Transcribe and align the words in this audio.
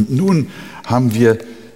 Und 0.00 0.10
nun 0.10 0.48
haben 0.86 1.14
wir 1.14 1.32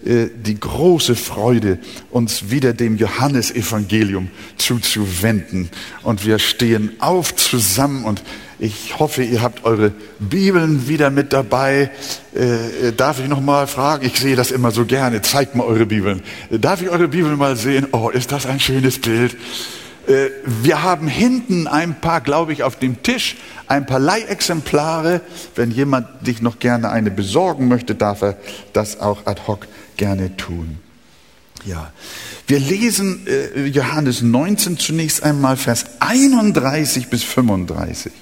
äh, 0.06 0.28
die 0.34 0.58
große 0.58 1.14
Freude, 1.14 1.78
uns 2.10 2.50
wieder 2.50 2.72
dem 2.72 2.96
Johannesevangelium 2.96 4.30
zuzuwenden. 4.56 5.68
Und 6.02 6.24
wir 6.24 6.38
stehen 6.38 6.92
auf 7.00 7.36
zusammen 7.36 8.04
und 8.04 8.22
ich 8.58 8.98
hoffe, 8.98 9.22
ihr 9.22 9.42
habt 9.42 9.64
eure 9.64 9.92
Bibeln 10.20 10.88
wieder 10.88 11.10
mit 11.10 11.34
dabei. 11.34 11.90
Äh, 12.34 12.92
darf 12.96 13.20
ich 13.20 13.28
noch 13.28 13.42
mal 13.42 13.66
fragen? 13.66 14.06
Ich 14.06 14.18
sehe 14.18 14.36
das 14.36 14.52
immer 14.52 14.70
so 14.70 14.86
gerne. 14.86 15.20
Zeigt 15.20 15.54
mal 15.54 15.64
eure 15.64 15.84
Bibeln. 15.84 16.22
Darf 16.50 16.80
ich 16.80 16.88
eure 16.88 17.08
Bibeln 17.08 17.36
mal 17.36 17.56
sehen? 17.56 17.88
Oh, 17.92 18.08
ist 18.08 18.32
das 18.32 18.46
ein 18.46 18.60
schönes 18.60 18.98
Bild. 18.98 19.36
Äh, 20.06 20.30
wir 20.46 20.82
haben 20.82 21.08
hinten 21.08 21.66
ein 21.66 22.00
paar, 22.00 22.20
glaube 22.20 22.52
ich, 22.52 22.62
auf 22.62 22.76
dem 22.76 23.02
Tisch 23.02 23.36
ein 23.66 23.86
paar 23.86 23.98
Leihexemplare. 23.98 25.20
Wenn 25.54 25.70
jemand 25.70 26.26
dich 26.26 26.42
noch 26.42 26.58
gerne 26.58 26.90
eine 26.90 27.10
besorgen 27.10 27.68
möchte, 27.68 27.94
darf 27.94 28.22
er 28.22 28.36
das 28.72 29.00
auch 29.00 29.26
ad 29.26 29.42
hoc 29.46 29.66
gerne 29.96 30.36
tun. 30.36 30.78
Ja, 31.64 31.92
wir 32.46 32.60
lesen 32.60 33.26
äh, 33.26 33.64
Johannes 33.66 34.20
19 34.20 34.78
zunächst 34.78 35.22
einmal 35.22 35.56
Vers 35.56 35.86
31 36.00 37.08
bis 37.08 37.22
35. 37.22 38.12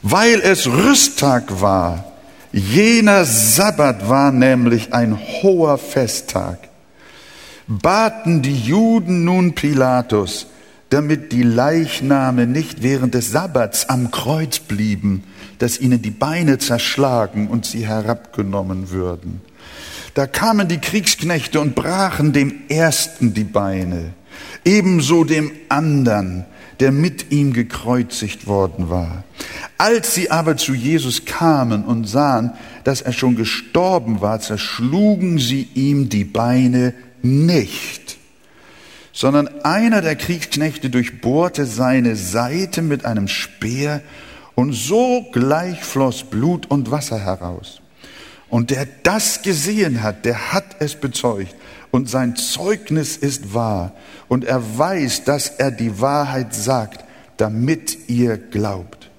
Weil 0.00 0.40
es 0.40 0.66
Rüsttag 0.66 1.60
war, 1.60 2.12
jener 2.52 3.24
Sabbat 3.24 4.08
war 4.08 4.32
nämlich 4.32 4.92
ein 4.94 5.18
hoher 5.18 5.76
Festtag, 5.78 6.58
baten 7.66 8.42
die 8.42 8.56
Juden 8.56 9.24
nun 9.24 9.54
Pilatus, 9.54 10.46
damit 10.90 11.32
die 11.32 11.42
Leichname 11.42 12.46
nicht 12.46 12.82
während 12.82 13.14
des 13.14 13.32
Sabbats 13.32 13.88
am 13.88 14.10
Kreuz 14.10 14.58
blieben, 14.58 15.24
dass 15.58 15.80
ihnen 15.80 16.02
die 16.02 16.10
Beine 16.10 16.58
zerschlagen 16.58 17.48
und 17.48 17.64
sie 17.64 17.86
herabgenommen 17.86 18.90
würden. 18.90 19.40
Da 20.14 20.26
kamen 20.26 20.68
die 20.68 20.78
Kriegsknechte 20.78 21.60
und 21.60 21.74
brachen 21.74 22.32
dem 22.32 22.52
ersten 22.68 23.32
die 23.32 23.44
Beine, 23.44 24.12
ebenso 24.64 25.24
dem 25.24 25.50
anderen, 25.70 26.44
der 26.80 26.92
mit 26.92 27.30
ihm 27.30 27.52
gekreuzigt 27.52 28.46
worden 28.46 28.90
war. 28.90 29.24
Als 29.78 30.14
sie 30.14 30.30
aber 30.30 30.56
zu 30.56 30.74
Jesus 30.74 31.24
kamen 31.24 31.84
und 31.84 32.08
sahen, 32.08 32.52
dass 32.84 33.00
er 33.00 33.12
schon 33.12 33.36
gestorben 33.36 34.20
war, 34.20 34.40
zerschlugen 34.40 35.38
sie 35.38 35.68
ihm 35.74 36.08
die 36.08 36.24
Beine 36.24 36.92
nicht, 37.24 38.18
sondern 39.12 39.48
einer 39.64 40.00
der 40.00 40.16
Kriegsknechte 40.16 40.90
durchbohrte 40.90 41.66
seine 41.66 42.16
Seite 42.16 42.82
mit 42.82 43.04
einem 43.04 43.28
Speer 43.28 44.02
und 44.54 44.72
sogleich 44.72 45.82
floss 45.82 46.24
Blut 46.24 46.70
und 46.70 46.90
Wasser 46.90 47.18
heraus. 47.18 47.80
Und 48.48 48.70
der 48.70 48.86
das 49.02 49.40
gesehen 49.42 50.02
hat, 50.02 50.26
der 50.26 50.52
hat 50.52 50.76
es 50.80 50.94
bezeugt. 50.94 51.54
Und 51.90 52.10
sein 52.10 52.36
Zeugnis 52.36 53.16
ist 53.16 53.54
wahr. 53.54 53.94
Und 54.28 54.44
er 54.44 54.78
weiß, 54.78 55.24
dass 55.24 55.48
er 55.48 55.70
die 55.70 56.00
Wahrheit 56.00 56.54
sagt, 56.54 57.04
damit 57.38 58.10
ihr 58.10 58.36
glaubt. 58.36 59.10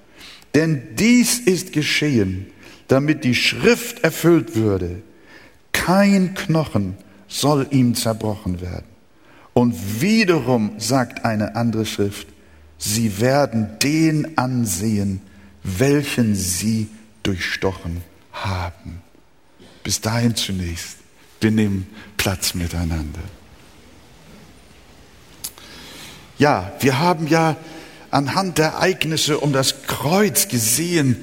Denn 0.54 0.94
dies 0.94 1.40
ist 1.40 1.72
geschehen, 1.72 2.46
damit 2.86 3.24
die 3.24 3.34
Schrift 3.34 4.04
erfüllt 4.04 4.54
würde. 4.54 5.02
Kein 5.72 6.34
Knochen 6.34 6.96
soll 7.34 7.66
ihm 7.70 7.94
zerbrochen 7.94 8.60
werden. 8.60 8.86
Und 9.54 10.00
wiederum 10.00 10.72
sagt 10.78 11.24
eine 11.24 11.56
andere 11.56 11.84
Schrift, 11.84 12.28
sie 12.78 13.20
werden 13.20 13.76
den 13.82 14.38
ansehen, 14.38 15.20
welchen 15.64 16.36
sie 16.36 16.88
durchstochen 17.24 18.02
haben. 18.32 19.02
Bis 19.82 20.00
dahin 20.00 20.36
zunächst. 20.36 20.98
Wir 21.40 21.50
nehmen 21.50 21.88
Platz 22.16 22.54
miteinander. 22.54 23.20
Ja, 26.38 26.72
wir 26.80 27.00
haben 27.00 27.26
ja 27.26 27.56
anhand 28.10 28.58
der 28.58 28.66
Ereignisse 28.66 29.38
um 29.38 29.52
das 29.52 29.82
Kreuz 29.86 30.48
gesehen, 30.48 31.16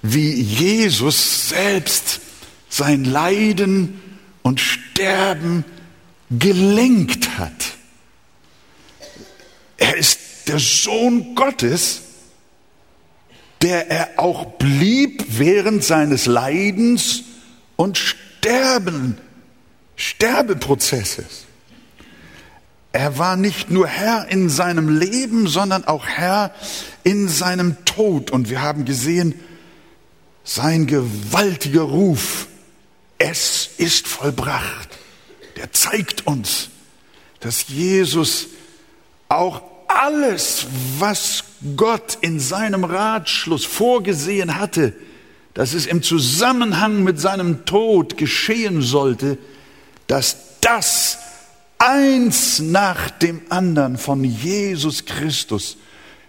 wie 0.00 0.32
Jesus 0.32 1.48
selbst 1.48 2.20
sein 2.68 3.04
Leiden 3.04 4.00
und 4.44 4.60
Sterben 4.60 5.64
gelenkt 6.30 7.38
hat. 7.38 7.74
Er 9.78 9.96
ist 9.96 10.18
der 10.46 10.60
Sohn 10.60 11.34
Gottes, 11.34 12.02
der 13.62 13.90
er 13.90 14.10
auch 14.18 14.44
blieb 14.58 15.24
während 15.28 15.82
seines 15.82 16.26
Leidens 16.26 17.24
und 17.76 17.96
Sterben, 17.98 19.18
Sterbeprozesses. 19.96 21.46
Er 22.92 23.18
war 23.18 23.36
nicht 23.36 23.70
nur 23.70 23.88
Herr 23.88 24.28
in 24.28 24.50
seinem 24.50 24.88
Leben, 24.88 25.48
sondern 25.48 25.84
auch 25.84 26.06
Herr 26.06 26.54
in 27.02 27.28
seinem 27.28 27.84
Tod. 27.86 28.30
Und 28.30 28.50
wir 28.50 28.60
haben 28.60 28.84
gesehen, 28.84 29.34
sein 30.44 30.86
gewaltiger 30.86 31.82
Ruf, 31.82 32.46
es 33.18 33.70
ist 33.78 34.06
vollbracht, 34.06 34.88
der 35.56 35.72
zeigt 35.72 36.26
uns, 36.26 36.70
dass 37.40 37.68
Jesus 37.68 38.48
auch 39.28 39.62
alles, 39.88 40.66
was 40.98 41.44
Gott 41.76 42.18
in 42.20 42.40
seinem 42.40 42.84
Ratschluss 42.84 43.64
vorgesehen 43.64 44.56
hatte, 44.56 44.94
dass 45.54 45.72
es 45.72 45.86
im 45.86 46.02
Zusammenhang 46.02 47.04
mit 47.04 47.20
seinem 47.20 47.64
Tod 47.64 48.16
geschehen 48.16 48.82
sollte, 48.82 49.38
dass 50.08 50.36
das 50.60 51.18
eins 51.78 52.58
nach 52.58 53.10
dem 53.10 53.42
anderen 53.50 53.98
von 53.98 54.24
Jesus 54.24 55.04
Christus 55.04 55.76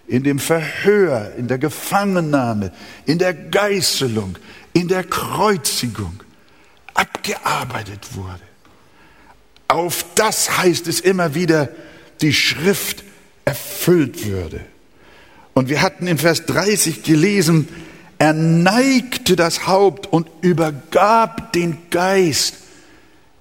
in 0.06 0.22
dem 0.22 0.38
Verhör, 0.38 1.34
in 1.36 1.48
der 1.48 1.58
Gefangennahme, 1.58 2.72
in 3.06 3.18
der 3.18 3.34
Geißelung, 3.34 4.36
in 4.72 4.86
der 4.86 5.02
Kreuzigung 5.02 6.20
abgearbeitet 6.96 8.14
wurde. 8.14 8.42
Auf 9.68 10.04
das 10.14 10.58
heißt 10.58 10.86
es 10.86 11.00
immer 11.00 11.34
wieder, 11.34 11.68
die 12.20 12.32
Schrift 12.32 13.04
erfüllt 13.44 14.26
würde. 14.26 14.60
Und 15.54 15.68
wir 15.68 15.80
hatten 15.82 16.06
in 16.06 16.18
Vers 16.18 16.46
30 16.46 17.02
gelesen, 17.02 17.68
er 18.18 18.32
neigte 18.32 19.36
das 19.36 19.66
Haupt 19.66 20.06
und 20.06 20.28
übergab 20.40 21.52
den 21.52 21.78
Geist. 21.90 22.56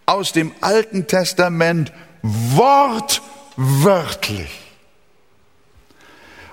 aus 0.06 0.32
dem 0.32 0.52
Alten 0.60 1.08
Testament 1.08 1.92
wortwörtlich. 2.22 4.69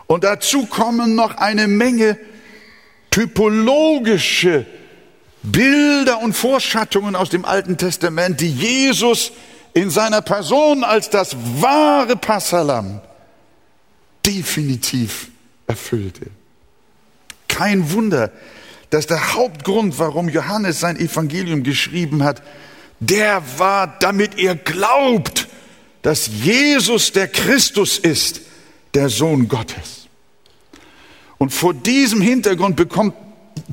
Und 0.07 0.23
dazu 0.23 0.65
kommen 0.65 1.15
noch 1.15 1.37
eine 1.37 1.67
Menge 1.67 2.17
typologische 3.11 4.65
Bilder 5.43 6.21
und 6.21 6.33
Vorschattungen 6.33 7.15
aus 7.15 7.29
dem 7.29 7.45
Alten 7.45 7.77
Testament, 7.77 8.41
die 8.41 8.51
Jesus 8.51 9.31
in 9.73 9.89
seiner 9.89 10.21
Person 10.21 10.83
als 10.83 11.09
das 11.09 11.35
wahre 11.61 12.15
Passalam 12.15 13.01
definitiv 14.25 15.29
erfüllte. 15.67 16.27
Kein 17.47 17.91
Wunder, 17.91 18.31
dass 18.89 19.07
der 19.07 19.33
Hauptgrund, 19.35 19.99
warum 19.99 20.29
Johannes 20.29 20.79
sein 20.79 20.97
Evangelium 20.97 21.63
geschrieben 21.63 22.23
hat, 22.23 22.41
der 22.99 23.43
war, 23.57 23.99
damit 23.99 24.37
er 24.37 24.55
glaubt, 24.55 25.47
dass 26.01 26.27
Jesus 26.27 27.11
der 27.11 27.27
Christus 27.27 27.97
ist, 27.97 28.41
der 28.97 29.09
Sohn 29.09 29.47
Gottes. 29.47 30.07
Und 31.37 31.53
vor 31.53 31.75
diesem 31.75 32.19
Hintergrund 32.19 32.75
bekommt, 32.75 33.13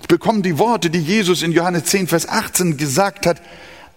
bekommen 0.06 0.42
die 0.42 0.58
Worte, 0.58 0.90
die 0.90 0.98
Jesus 0.98 1.42
in 1.42 1.50
Johannes 1.50 1.86
10, 1.86 2.08
Vers 2.08 2.28
18 2.28 2.76
gesagt 2.76 3.24
hat, 3.24 3.40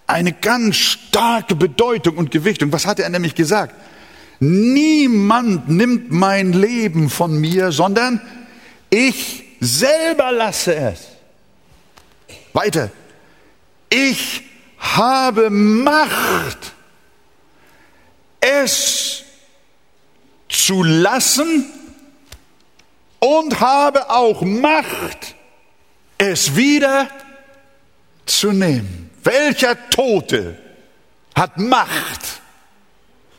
eine 0.08 0.32
ganz 0.32 0.78
starke 0.78 1.54
Bedeutung 1.54 2.16
und 2.16 2.32
Gewichtung. 2.32 2.72
Was 2.72 2.86
hat 2.86 3.02
er 3.02 3.10
nämlich 3.10 3.36
gesagt? 3.36 3.76
Niemand 4.40 5.68
nimmt 5.68 6.12
mein 6.12 6.54
Leben 6.54 7.10
von 7.10 7.38
mir, 7.38 7.74
sondern 7.74 8.22
ich 8.90 9.44
selber 9.60 10.32
lasse 10.32 10.76
es. 10.76 11.08
Weiter. 12.54 12.90
Ich 13.90 14.44
habe 14.78 15.50
Macht, 15.50 16.72
es 18.40 19.26
zu 20.50 20.84
lassen 20.84 21.66
und 23.20 23.60
habe 23.60 24.10
auch 24.10 24.42
Macht, 24.42 25.36
es 26.18 26.56
wieder 26.56 27.08
zu 28.26 28.52
nehmen. 28.52 29.10
Welcher 29.24 29.90
Tote 29.90 30.58
hat 31.36 31.58
Macht, 31.58 32.42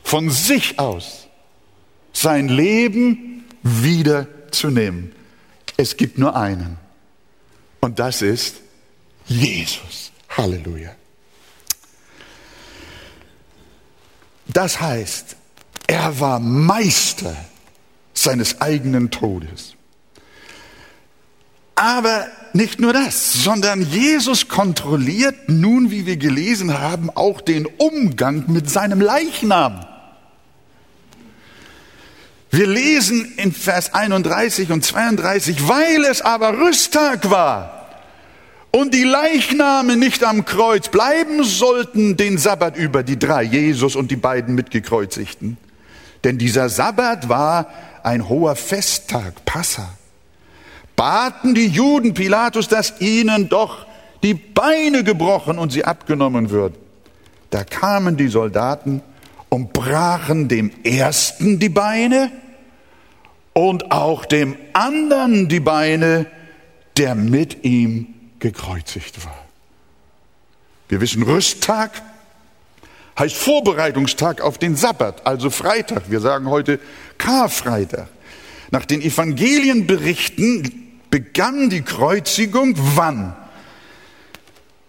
von 0.03 0.29
sich 0.29 0.79
aus 0.79 1.27
sein 2.13 2.49
Leben 2.49 3.45
wieder 3.63 4.27
zu 4.51 4.69
nehmen? 4.69 5.15
Es 5.77 5.97
gibt 5.97 6.17
nur 6.17 6.35
einen. 6.35 6.77
Und 7.79 7.99
das 7.99 8.21
ist 8.21 8.57
Jesus. 9.27 10.11
Halleluja. 10.29 10.95
Das 14.47 14.81
heißt, 14.81 15.35
er 15.89 16.19
war 16.19 16.39
Meister 16.39 17.35
seines 18.13 18.61
eigenen 18.61 19.09
Todes. 19.09 19.73
Aber 21.73 22.27
nicht 22.53 22.79
nur 22.79 22.93
das, 22.93 23.33
sondern 23.33 23.81
Jesus 23.81 24.49
kontrolliert 24.49 25.49
nun, 25.49 25.89
wie 25.89 26.05
wir 26.05 26.17
gelesen 26.17 26.77
haben, 26.77 27.09
auch 27.09 27.41
den 27.41 27.65
Umgang 27.65 28.43
mit 28.47 28.69
seinem 28.69 29.01
Leichnam. 29.01 29.83
Wir 32.51 32.67
lesen 32.67 33.33
in 33.37 33.51
Vers 33.51 33.91
31 33.91 34.71
und 34.71 34.85
32, 34.85 35.67
weil 35.67 36.05
es 36.05 36.21
aber 36.21 36.59
Rüsttag 36.59 37.31
war, 37.31 37.87
und 38.71 38.93
die 38.93 39.05
Leichname 39.05 39.97
nicht 39.97 40.23
am 40.23 40.45
Kreuz 40.45 40.89
bleiben 40.89 41.43
sollten 41.43 42.15
den 42.15 42.37
Sabbat 42.37 42.77
über, 42.77 43.01
die 43.01 43.17
drei, 43.17 43.41
Jesus 43.41 43.95
und 43.95 44.11
die 44.11 44.15
beiden 44.15 44.53
mitgekreuzigten. 44.53 45.57
Denn 46.23 46.37
dieser 46.37 46.69
Sabbat 46.69 47.29
war 47.29 47.67
ein 48.03 48.27
hoher 48.27 48.55
Festtag, 48.55 49.45
Passa. 49.45 49.89
Baten 50.95 51.55
die 51.55 51.67
Juden 51.67 52.13
Pilatus, 52.13 52.67
dass 52.67 52.99
ihnen 52.99 53.47
doch 53.47 53.85
die 54.21 54.33
Beine 54.33 55.03
gebrochen 55.03 55.57
und 55.57 55.71
sie 55.71 55.85
abgenommen 55.85 56.49
würden. 56.49 56.75
Da 57.49 57.63
kamen 57.63 58.17
die 58.17 58.27
Soldaten 58.27 59.01
und 59.47 59.73
brachen 59.73 60.47
dem 60.47 60.71
ersten 60.83 61.59
die 61.59 61.69
Beine 61.69 62.31
und 63.53 63.91
auch 63.91 64.25
dem 64.25 64.55
anderen 64.73 65.47
die 65.47 65.59
Beine, 65.59 66.25
der 66.97 67.15
mit 67.15 67.63
ihm 67.63 68.07
gekreuzigt 68.39 69.25
war. 69.25 69.45
Wir 70.89 71.01
wissen, 71.01 71.23
Rüsttag 71.23 71.91
heißt 73.19 73.35
Vorbereitungstag 73.35 74.41
auf 74.41 74.57
den 74.57 74.75
Sabbat, 74.75 75.27
also 75.27 75.49
Freitag. 75.49 76.09
Wir 76.09 76.21
sagen 76.21 76.49
heute 76.49 76.79
Karfreitag. 77.17 78.07
Nach 78.71 78.85
den 78.85 79.01
Evangelienberichten 79.01 80.89
begann 81.09 81.69
die 81.69 81.81
Kreuzigung 81.81 82.75
wann? 82.95 83.35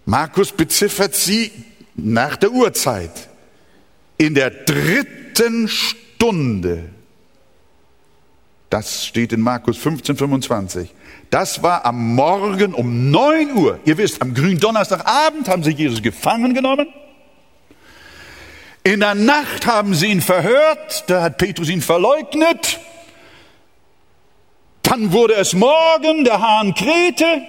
Markus 0.05 0.53
beziffert 0.53 1.15
sie 1.15 1.51
nach 1.95 2.37
der 2.37 2.53
Uhrzeit. 2.53 3.29
In 4.17 4.35
der 4.35 4.51
dritten 4.51 5.69
Stunde. 5.69 6.91
Das 8.69 9.07
steht 9.07 9.33
in 9.33 9.41
Markus 9.41 9.79
15, 9.79 10.17
25. 10.17 10.95
Das 11.31 11.63
war 11.63 11.85
am 11.85 12.15
Morgen 12.15 12.75
um 12.75 13.11
neun 13.11 13.53
Uhr. 13.57 13.81
Ihr 13.85 13.99
wisst, 13.99 14.23
am 14.23 14.35
grünen 14.35 14.61
Donnerstagabend 14.61 15.49
haben 15.49 15.65
sie 15.65 15.73
Jesus 15.73 16.03
gefangen 16.03 16.55
genommen. 16.55 16.87
In 18.83 19.01
der 19.01 19.15
Nacht 19.15 19.67
haben 19.67 19.95
sie 19.95 20.07
ihn 20.07 20.23
verhört, 20.23 21.05
da 21.09 21.23
hat 21.23 21.39
Petrus 21.39 21.69
ihn 21.69 21.83
verleugnet. 21.83 22.81
Dann 24.83 25.13
wurde 25.13 25.35
es 25.35 25.53
morgen, 25.53 26.25
der 26.25 26.41
Hahn 26.41 26.75
krähte. 26.75 27.43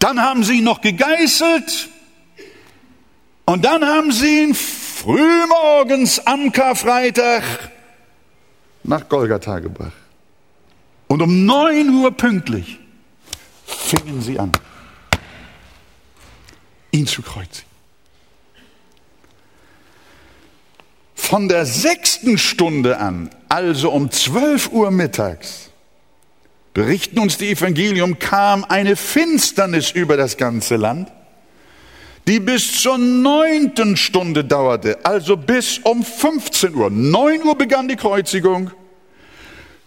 Dann 0.00 0.20
haben 0.20 0.42
sie 0.42 0.58
ihn 0.58 0.64
noch 0.64 0.80
gegeißelt. 0.80 1.88
Und 3.46 3.64
dann 3.64 3.84
haben 3.86 4.10
sie 4.10 4.42
ihn 4.42 4.54
frühmorgens 4.54 6.26
am 6.26 6.50
Karfreitag 6.50 7.42
nach 8.82 9.08
Golgatha 9.08 9.60
gebracht. 9.60 9.92
Und 11.08 11.22
um 11.22 11.46
neun 11.46 11.90
Uhr 11.90 12.10
pünktlich 12.10 12.78
fingen 13.66 14.20
sie 14.22 14.38
an, 14.38 14.52
ihn 16.90 17.06
zu 17.06 17.22
kreuzigen. 17.22 17.73
Von 21.34 21.48
der 21.48 21.66
sechsten 21.66 22.38
Stunde 22.38 22.98
an, 22.98 23.28
also 23.48 23.90
um 23.90 24.08
zwölf 24.12 24.70
Uhr 24.70 24.92
mittags, 24.92 25.68
berichten 26.74 27.18
uns 27.18 27.38
die 27.38 27.50
Evangelium, 27.50 28.20
kam 28.20 28.62
eine 28.62 28.94
Finsternis 28.94 29.90
über 29.90 30.16
das 30.16 30.36
ganze 30.36 30.76
Land, 30.76 31.10
die 32.28 32.38
bis 32.38 32.80
zur 32.80 32.98
neunten 32.98 33.96
Stunde 33.96 34.44
dauerte, 34.44 35.04
also 35.04 35.36
bis 35.36 35.78
um 35.78 36.04
15 36.04 36.72
Uhr. 36.72 36.88
Neun 36.88 37.42
Uhr 37.42 37.58
begann 37.58 37.88
die 37.88 37.96
Kreuzigung 37.96 38.70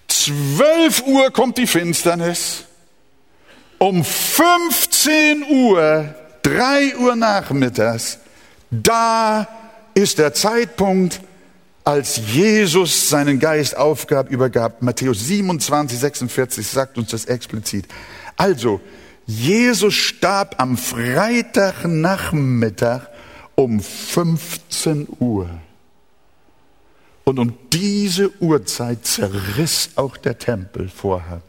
12 0.10 1.04
Uhr 1.06 1.32
kommt 1.32 1.58
die 1.58 1.68
Finsternis. 1.68 2.66
Um 3.78 4.04
15 4.04 5.46
Uhr, 5.50 6.14
3 6.44 6.98
Uhr 6.98 7.16
nachmittags, 7.16 8.20
da 8.70 9.48
ist 9.94 10.20
der 10.20 10.34
Zeitpunkt, 10.34 11.22
als 11.88 12.20
Jesus 12.34 13.08
seinen 13.08 13.40
Geist 13.40 13.78
aufgab, 13.78 14.30
übergab. 14.30 14.82
Matthäus 14.82 15.26
27, 15.26 15.98
46 15.98 16.68
sagt 16.68 16.98
uns 16.98 17.12
das 17.12 17.24
explizit. 17.24 17.88
Also, 18.36 18.82
Jesus 19.26 19.94
starb 19.94 20.56
am 20.58 20.76
Freitagnachmittag 20.76 23.04
um 23.56 23.80
15 23.80 25.08
Uhr. 25.20 25.50
Und 27.24 27.40
um 27.40 27.54
diese 27.72 28.34
Uhrzeit 28.42 29.06
zerriss 29.06 29.92
auch 29.96 30.18
der 30.18 30.38
Tempel 30.38 30.90
vorher. 30.90 31.42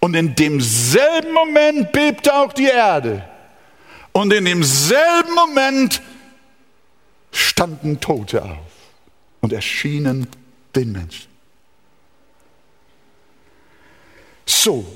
Und 0.00 0.16
in 0.16 0.34
demselben 0.34 1.32
Moment 1.32 1.92
bebte 1.92 2.34
auch 2.34 2.52
die 2.52 2.66
Erde. 2.66 3.24
Und 4.10 4.32
in 4.32 4.46
demselben 4.46 5.32
Moment 5.32 6.02
standen 7.34 8.00
Tote 8.00 8.42
auf 8.42 8.70
und 9.40 9.52
erschienen 9.52 10.26
den 10.74 10.92
Menschen. 10.92 11.28
So, 14.46 14.86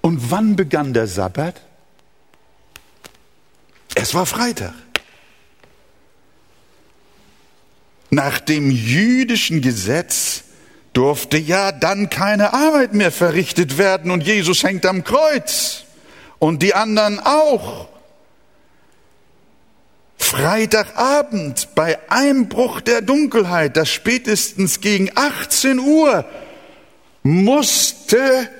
und 0.00 0.30
wann 0.30 0.56
begann 0.56 0.94
der 0.94 1.06
Sabbat? 1.06 1.60
Es 3.94 4.14
war 4.14 4.26
Freitag. 4.26 4.74
Nach 8.10 8.38
dem 8.38 8.70
jüdischen 8.70 9.60
Gesetz 9.62 10.44
durfte 10.92 11.36
ja 11.36 11.72
dann 11.72 12.08
keine 12.08 12.52
Arbeit 12.52 12.94
mehr 12.94 13.10
verrichtet 13.10 13.78
werden 13.78 14.10
und 14.10 14.22
Jesus 14.22 14.62
hängt 14.62 14.86
am 14.86 15.02
Kreuz 15.04 15.84
und 16.38 16.62
die 16.62 16.74
anderen 16.74 17.18
auch. 17.20 17.88
Freitagabend 20.26 21.68
bei 21.76 21.98
Einbruch 22.10 22.80
der 22.80 23.00
Dunkelheit, 23.00 23.76
das 23.76 23.88
spätestens 23.88 24.80
gegen 24.80 25.08
18 25.14 25.78
Uhr, 25.78 26.24
musste, 27.22 28.50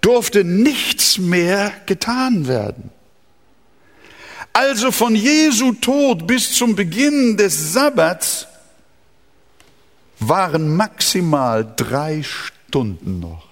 durfte 0.00 0.44
nichts 0.44 1.18
mehr 1.18 1.72
getan 1.84 2.48
werden. 2.48 2.90
Also 4.54 4.90
von 4.92 5.14
Jesu 5.14 5.72
Tod 5.72 6.26
bis 6.26 6.54
zum 6.54 6.74
Beginn 6.74 7.36
des 7.36 7.74
Sabbats 7.74 8.46
waren 10.20 10.74
maximal 10.74 11.70
drei 11.76 12.22
Stunden 12.22 13.20
noch. 13.20 13.49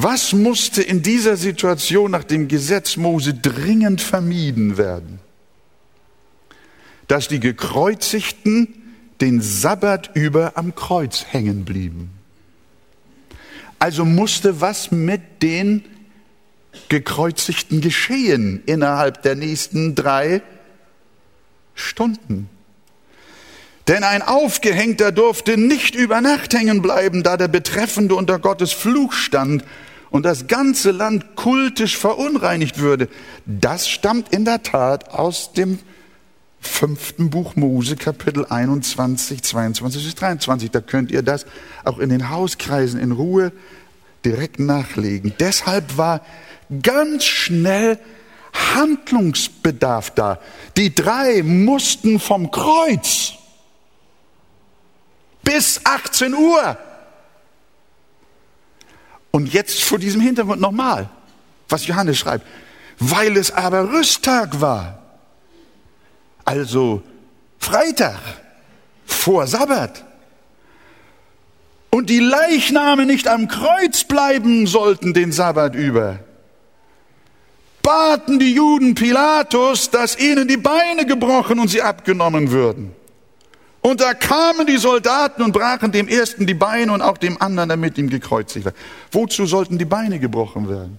Was 0.00 0.32
musste 0.32 0.80
in 0.80 1.02
dieser 1.02 1.36
Situation 1.36 2.12
nach 2.12 2.22
dem 2.22 2.46
Gesetz 2.46 2.96
Mose 2.96 3.34
dringend 3.34 4.00
vermieden 4.00 4.78
werden? 4.78 5.18
Dass 7.08 7.26
die 7.26 7.40
Gekreuzigten 7.40 8.96
den 9.20 9.40
Sabbat 9.40 10.12
über 10.14 10.52
am 10.54 10.76
Kreuz 10.76 11.24
hängen 11.28 11.64
blieben. 11.64 12.10
Also 13.80 14.04
musste 14.04 14.60
was 14.60 14.92
mit 14.92 15.42
den 15.42 15.84
Gekreuzigten 16.88 17.80
geschehen 17.80 18.62
innerhalb 18.66 19.22
der 19.22 19.34
nächsten 19.34 19.96
drei 19.96 20.42
Stunden. 21.74 22.48
Denn 23.88 24.04
ein 24.04 24.22
Aufgehängter 24.22 25.10
durfte 25.10 25.56
nicht 25.56 25.96
über 25.96 26.20
Nacht 26.20 26.54
hängen 26.54 26.82
bleiben, 26.82 27.24
da 27.24 27.36
der 27.36 27.48
Betreffende 27.48 28.14
unter 28.14 28.38
Gottes 28.38 28.72
Fluch 28.72 29.12
stand 29.12 29.64
und 30.10 30.24
das 30.24 30.46
ganze 30.46 30.90
Land 30.90 31.36
kultisch 31.36 31.96
verunreinigt 31.96 32.78
würde. 32.78 33.08
Das 33.46 33.88
stammt 33.88 34.32
in 34.32 34.44
der 34.44 34.62
Tat 34.62 35.10
aus 35.10 35.52
dem 35.52 35.78
fünften 36.60 37.30
Buch 37.30 37.56
Mose, 37.56 37.96
Kapitel 37.96 38.46
21, 38.48 39.42
22 39.42 40.04
bis 40.04 40.14
23. 40.14 40.70
Da 40.70 40.80
könnt 40.80 41.10
ihr 41.10 41.22
das 41.22 41.46
auch 41.84 41.98
in 41.98 42.08
den 42.08 42.30
Hauskreisen 42.30 43.00
in 43.00 43.12
Ruhe 43.12 43.52
direkt 44.24 44.58
nachlegen. 44.58 45.34
Deshalb 45.38 45.96
war 45.96 46.22
ganz 46.82 47.24
schnell 47.24 47.98
Handlungsbedarf 48.74 50.10
da. 50.10 50.40
Die 50.76 50.94
drei 50.94 51.42
mussten 51.42 52.18
vom 52.18 52.50
Kreuz 52.50 53.34
bis 55.44 55.80
18 55.84 56.34
Uhr. 56.34 56.76
Und 59.30 59.52
jetzt 59.52 59.82
vor 59.82 59.98
diesem 59.98 60.20
Hintergrund 60.20 60.60
nochmal, 60.60 61.08
was 61.68 61.86
Johannes 61.86 62.18
schreibt. 62.18 62.46
Weil 62.98 63.36
es 63.36 63.50
aber 63.50 63.92
Rüsttag 63.92 64.60
war, 64.60 65.02
also 66.44 67.02
Freitag 67.58 68.18
vor 69.06 69.46
Sabbat, 69.46 70.04
und 71.90 72.10
die 72.10 72.20
Leichname 72.20 73.06
nicht 73.06 73.28
am 73.28 73.48
Kreuz 73.48 74.04
bleiben 74.04 74.66
sollten 74.66 75.14
den 75.14 75.32
Sabbat 75.32 75.74
über, 75.74 76.18
baten 77.82 78.38
die 78.38 78.52
Juden 78.52 78.94
Pilatus, 78.94 79.90
dass 79.90 80.18
ihnen 80.18 80.46
die 80.46 80.58
Beine 80.58 81.06
gebrochen 81.06 81.58
und 81.58 81.68
sie 81.68 81.80
abgenommen 81.80 82.50
würden. 82.50 82.94
Und 83.80 84.00
da 84.00 84.14
kamen 84.14 84.66
die 84.66 84.76
Soldaten 84.76 85.42
und 85.42 85.52
brachen 85.52 85.92
dem 85.92 86.08
ersten 86.08 86.46
die 86.46 86.54
Beine 86.54 86.92
und 86.92 87.00
auch 87.00 87.18
dem 87.18 87.40
anderen, 87.40 87.68
damit 87.68 87.96
ihm 87.96 88.10
gekreuzigt 88.10 88.66
war. 88.66 88.72
Wozu 89.12 89.46
sollten 89.46 89.78
die 89.78 89.84
Beine 89.84 90.18
gebrochen 90.18 90.68
werden? 90.68 90.98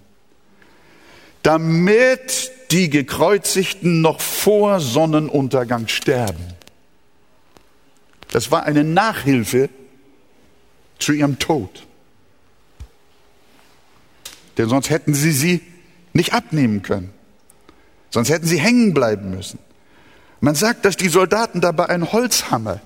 Damit 1.44 2.52
die 2.72 2.90
Gekreuzigten 2.90 4.02
noch 4.02 4.22
vor 4.22 4.80
Sonnenuntergang 4.80 5.88
sterben. 5.88 6.54
Das 8.32 8.52
war 8.52 8.64
eine 8.64 8.84
Nachhilfe 8.84 9.70
zu 11.00 11.14
ihrem 11.14 11.40
Tod. 11.40 11.86
Denn 14.58 14.70
sonst 14.70 14.90
hätten 14.90 15.14
sie 15.14 15.32
sie 15.32 15.62
nicht 16.14 16.34
abnehmen 16.34 16.82
können. 16.82 17.14
Sonst 18.12 18.30
hätten 18.30 18.46
sie 18.46 18.60
hängen 18.60 18.94
bleiben 18.94 19.32
müssen. 19.32 19.60
Man 20.42 20.56
sagt, 20.56 20.86
dass 20.86 20.96
die 20.96 21.10
Soldaten 21.10 21.62
dabei 21.62 21.90
einen 21.90 22.12
Holzhammer 22.12 22.80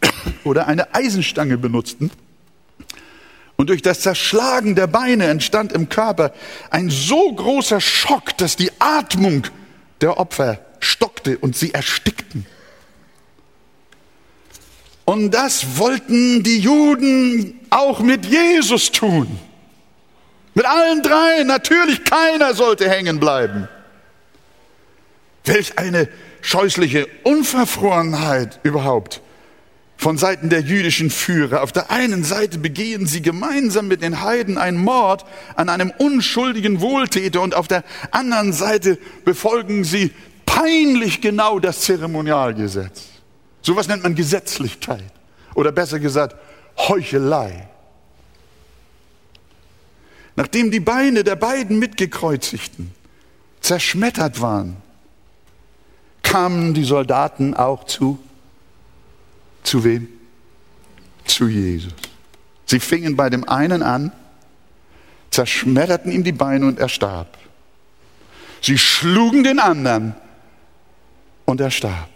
oder 0.44 0.66
eine 0.66 0.94
Eisenstange 0.94 1.56
benutzten. 1.58 2.10
Und 3.56 3.70
durch 3.70 3.82
das 3.82 4.00
Zerschlagen 4.00 4.74
der 4.74 4.86
Beine 4.86 5.26
entstand 5.26 5.72
im 5.72 5.88
Körper 5.88 6.32
ein 6.70 6.90
so 6.90 7.32
großer 7.32 7.80
Schock, 7.80 8.36
dass 8.36 8.56
die 8.56 8.70
Atmung 8.78 9.46
der 10.00 10.18
Opfer 10.18 10.58
stockte 10.80 11.38
und 11.38 11.56
sie 11.56 11.72
erstickten. 11.72 12.46
Und 15.06 15.30
das 15.30 15.78
wollten 15.78 16.42
die 16.42 16.58
Juden 16.58 17.60
auch 17.70 18.00
mit 18.00 18.26
Jesus 18.26 18.90
tun. 18.90 19.38
Mit 20.54 20.66
allen 20.66 21.02
drei. 21.02 21.44
Natürlich 21.44 22.04
keiner 22.04 22.54
sollte 22.54 22.90
hängen 22.90 23.20
bleiben. 23.20 23.68
Welch 25.44 25.78
eine 25.78 26.08
scheußliche 26.46 27.08
Unverfrorenheit 27.24 28.60
überhaupt 28.62 29.20
von 29.96 30.16
Seiten 30.16 30.48
der 30.48 30.60
jüdischen 30.60 31.10
Führer. 31.10 31.62
Auf 31.62 31.72
der 31.72 31.90
einen 31.90 32.22
Seite 32.22 32.58
begehen 32.58 33.06
sie 33.06 33.20
gemeinsam 33.20 33.88
mit 33.88 34.00
den 34.00 34.22
Heiden 34.22 34.56
einen 34.56 34.78
Mord 34.78 35.24
an 35.56 35.68
einem 35.68 35.90
unschuldigen 35.98 36.80
Wohltäter 36.80 37.40
und 37.40 37.56
auf 37.56 37.66
der 37.66 37.82
anderen 38.12 38.52
Seite 38.52 38.96
befolgen 39.24 39.82
sie 39.82 40.12
peinlich 40.44 41.20
genau 41.20 41.58
das 41.58 41.80
Zeremonialgesetz. 41.80 43.02
Sowas 43.60 43.88
nennt 43.88 44.04
man 44.04 44.14
Gesetzlichkeit 44.14 45.02
oder 45.56 45.72
besser 45.72 45.98
gesagt 45.98 46.36
Heuchelei. 46.78 47.68
Nachdem 50.36 50.70
die 50.70 50.80
Beine 50.80 51.24
der 51.24 51.34
beiden 51.34 51.80
Mitgekreuzigten 51.80 52.92
zerschmettert 53.60 54.40
waren, 54.40 54.76
kamen 56.36 56.74
die 56.74 56.84
Soldaten 56.84 57.54
auch 57.54 57.84
zu, 57.84 58.18
zu 59.62 59.84
wem? 59.84 60.06
Zu 61.24 61.48
Jesus. 61.48 61.94
Sie 62.66 62.78
fingen 62.78 63.16
bei 63.16 63.30
dem 63.30 63.48
einen 63.48 63.82
an, 63.82 64.12
zerschmetterten 65.30 66.12
ihm 66.12 66.24
die 66.24 66.32
Beine 66.32 66.66
und 66.66 66.78
er 66.78 66.90
starb. 66.90 67.38
Sie 68.60 68.76
schlugen 68.76 69.44
den 69.44 69.58
anderen 69.58 70.14
und 71.46 71.58
er 71.62 71.70
starb. 71.70 72.10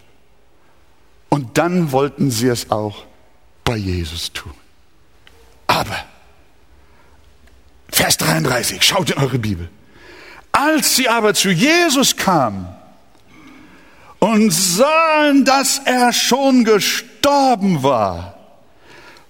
Und 1.29 1.57
dann 1.57 1.91
wollten 1.91 2.29
sie 2.29 2.47
es 2.47 2.69
auch 2.69 3.05
bei 3.63 3.75
Jesus 3.75 4.31
tun. 4.33 4.53
Aber, 5.65 5.97
Vers 7.89 8.17
33, 8.17 8.83
schaut 8.83 9.09
in 9.09 9.17
eure 9.17 9.39
Bibel. 9.39 9.67
Als 10.51 10.95
sie 10.95 11.09
aber 11.09 11.33
zu 11.33 11.49
Jesus 11.49 12.15
kamen, 12.15 12.67
und 14.21 14.51
sahen, 14.51 15.45
dass 15.45 15.79
er 15.83 16.13
schon 16.13 16.63
gestorben 16.63 17.81
war, 17.81 18.37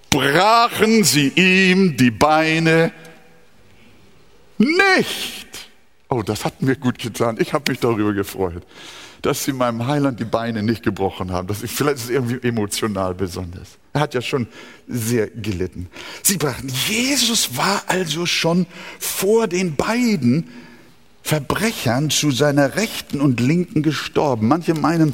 brachen 0.10 1.06
sie 1.06 1.30
ihm 1.30 1.96
die 1.96 2.12
Beine 2.12 2.92
nicht. 4.58 5.48
Oh, 6.10 6.22
das 6.22 6.44
hat 6.44 6.62
mir 6.62 6.76
gut 6.76 7.00
getan. 7.00 7.38
Ich 7.40 7.54
habe 7.54 7.72
mich 7.72 7.80
darüber 7.80 8.12
gefreut, 8.12 8.64
dass 9.22 9.46
sie 9.46 9.54
meinem 9.54 9.88
Heiland 9.88 10.20
die 10.20 10.26
Beine 10.26 10.62
nicht 10.62 10.84
gebrochen 10.84 11.32
haben. 11.32 11.48
Das 11.48 11.64
ist, 11.64 11.74
vielleicht 11.74 11.96
ist 11.96 12.04
es 12.04 12.10
irgendwie 12.10 12.46
emotional 12.46 13.16
besonders. 13.16 13.78
Er 13.94 14.02
hat 14.02 14.14
ja 14.14 14.22
schon 14.22 14.48
sehr 14.90 15.28
gelitten. 15.28 15.88
Sie 16.22 16.36
brachen. 16.36 16.70
Jesus 16.90 17.56
war 17.56 17.84
also 17.88 18.26
schon 18.26 18.66
vor 19.00 19.48
den 19.48 19.78
beiden 19.78 20.50
Verbrechern 21.24 22.10
zu 22.10 22.32
seiner 22.32 22.76
Rechten 22.76 23.22
und 23.22 23.40
Linken 23.40 23.84
gestorben. 23.84 24.48
Manche 24.48 24.74
meinen, 24.74 25.14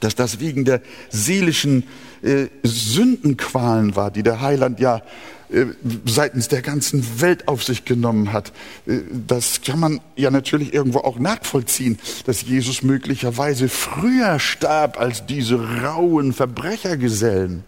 dass 0.00 0.14
das 0.14 0.40
wegen 0.40 0.64
der 0.64 0.80
seelischen 1.10 1.84
äh, 2.22 2.46
Sündenqualen 2.62 3.96
war, 3.96 4.10
die 4.10 4.22
der 4.22 4.40
Heiland 4.40 4.80
ja 4.80 5.02
äh, 5.48 5.66
seitens 6.04 6.48
der 6.48 6.60
ganzen 6.60 7.20
Welt 7.20 7.46
auf 7.46 7.62
sich 7.62 7.84
genommen 7.84 8.32
hat. 8.32 8.52
Äh, 8.86 8.98
das 9.26 9.60
kann 9.62 9.78
man 9.78 10.00
ja 10.16 10.30
natürlich 10.30 10.74
irgendwo 10.74 10.98
auch 11.00 11.18
nachvollziehen, 11.18 11.98
dass 12.26 12.42
Jesus 12.42 12.82
möglicherweise 12.82 13.68
früher 13.68 14.40
starb 14.40 14.98
als 14.98 15.24
diese 15.26 15.82
rauen 15.82 16.32
Verbrechergesellen. 16.32 17.62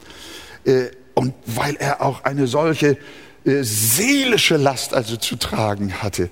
Äh, 0.65 0.87
und 1.15 1.35
weil 1.47 1.77
er 1.77 2.03
auch 2.03 2.25
eine 2.25 2.47
solche 2.47 2.97
äh, 3.45 3.63
seelische 3.63 4.57
Last 4.57 4.93
also 4.93 5.17
zu 5.17 5.37
tragen 5.37 6.03
hatte. 6.03 6.31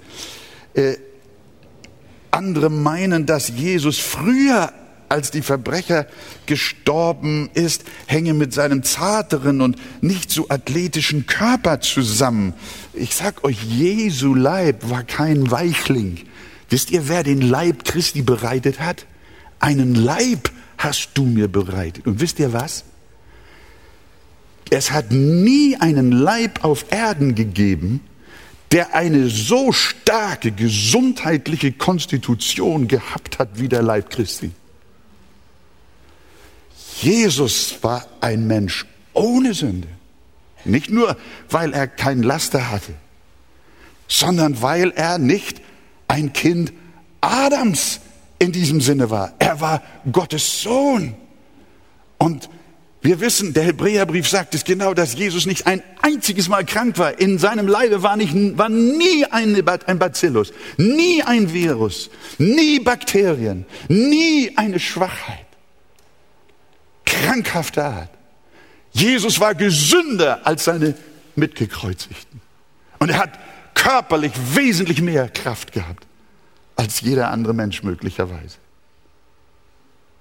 Andere 2.37 2.69
meinen, 2.71 3.25
dass 3.25 3.49
Jesus 3.49 3.99
früher 3.99 4.73
als 5.09 5.31
die 5.31 5.43
Verbrecher 5.43 6.07
gestorben 6.47 7.49
ist, 7.55 7.85
hänge 8.07 8.35
mit 8.35 8.53
seinem 8.53 8.83
zarteren 8.83 9.61
und 9.61 9.77
nicht 10.03 10.31
so 10.31 10.49
athletischen 10.49 11.27
Körper 11.27 11.81
zusammen. 11.81 12.53
Ich 12.93 13.15
sag 13.15 13.43
euch, 13.45 13.63
Jesu 13.63 14.35
Leib 14.35 14.91
war 14.91 15.03
kein 15.03 15.51
Weichling. 15.51 16.19
Wisst 16.69 16.91
ihr, 16.91 17.09
wer 17.09 17.23
den 17.23 17.41
Leib 17.41 17.85
Christi 17.85 18.23
bereitet 18.23 18.81
hat? 18.81 19.07
Einen 19.59 19.95
Leib 19.95 20.51
hast 20.77 21.11
du 21.15 21.25
mir 21.25 21.49
bereitet. 21.49 22.07
Und 22.07 22.21
wisst 22.21 22.39
ihr 22.39 22.53
was? 22.53 22.85
Es 24.69 24.91
hat 24.91 25.13
nie 25.13 25.77
einen 25.77 26.13
Leib 26.13 26.65
auf 26.65 26.87
Erden 26.91 27.35
gegeben, 27.35 28.01
der 28.73 28.95
eine 28.95 29.29
so 29.29 29.73
starke 29.73 30.51
gesundheitliche 30.51 31.73
Konstitution 31.73 32.89
gehabt 32.89 33.39
hat 33.39 33.51
wie 33.55 33.69
der 33.69 33.83
Leib 33.83 34.11
Christi. 34.11 34.51
Jesus 37.01 37.79
war 37.83 38.07
ein 38.21 38.47
Mensch 38.47 38.87
ohne 39.13 39.55
Sünde. 39.55 39.89
Nicht 40.65 40.91
nur, 40.91 41.17
weil 41.49 41.73
er 41.73 41.87
kein 41.87 42.23
Laster 42.23 42.71
hatte, 42.71 42.95
sondern 44.09 44.63
weil 44.63 44.91
er 44.91 45.19
nicht 45.19 45.61
ein 46.09 46.33
Kind 46.33 46.73
Adams 47.21 48.01
in 48.39 48.53
diesem 48.53 48.81
Sinne 48.81 49.11
war. 49.11 49.35
Er 49.39 49.61
war 49.61 49.83
Gottes 50.11 50.63
Sohn. 50.63 51.15
Und 52.19 52.49
wir 53.03 53.21
wissen, 53.21 53.53
der 53.53 53.63
Hebräerbrief 53.63 54.29
sagt 54.29 54.55
es 54.55 54.65
genau, 54.65 54.95
dass 54.95 55.15
Jesus 55.15 55.47
nicht 55.47 55.67
ein 55.67 55.83
einziges 56.03 56.49
Mal 56.49 56.65
krank 56.65 56.99
war. 56.99 57.21
In 57.21 57.39
seinem 57.39 57.69
Leibe 57.69 58.03
war, 58.03 58.17
nicht, 58.17 58.35
war 58.59 58.69
nie 58.69 59.25
ein, 59.27 59.55
ein 59.87 59.99
Bacillus, 59.99 60.53
nie 60.77 61.23
ein 61.23 61.53
Virus, 61.53 62.11
nie 62.39 62.81
Bakterien, 62.81 63.65
nie 63.89 64.53
eine 64.57 64.81
Schwachheit. 64.81 65.47
Krankhafte 67.05 67.85
Art. 67.85 68.11
Jesus 68.93 69.39
war 69.39 69.55
gesünder 69.55 70.47
als 70.47 70.65
seine 70.65 70.95
Mitgekreuzigten. 71.37 72.41
Und 72.99 73.11
er 73.11 73.19
hat 73.19 73.39
körperlich 73.75 74.33
wesentlich 74.55 75.01
mehr 75.03 75.29
Kraft 75.29 75.73
gehabt 75.73 76.07
als 76.77 77.01
jeder 77.03 77.31
andere 77.31 77.55
Mensch 77.55 77.83
möglicherweise. 77.83 78.57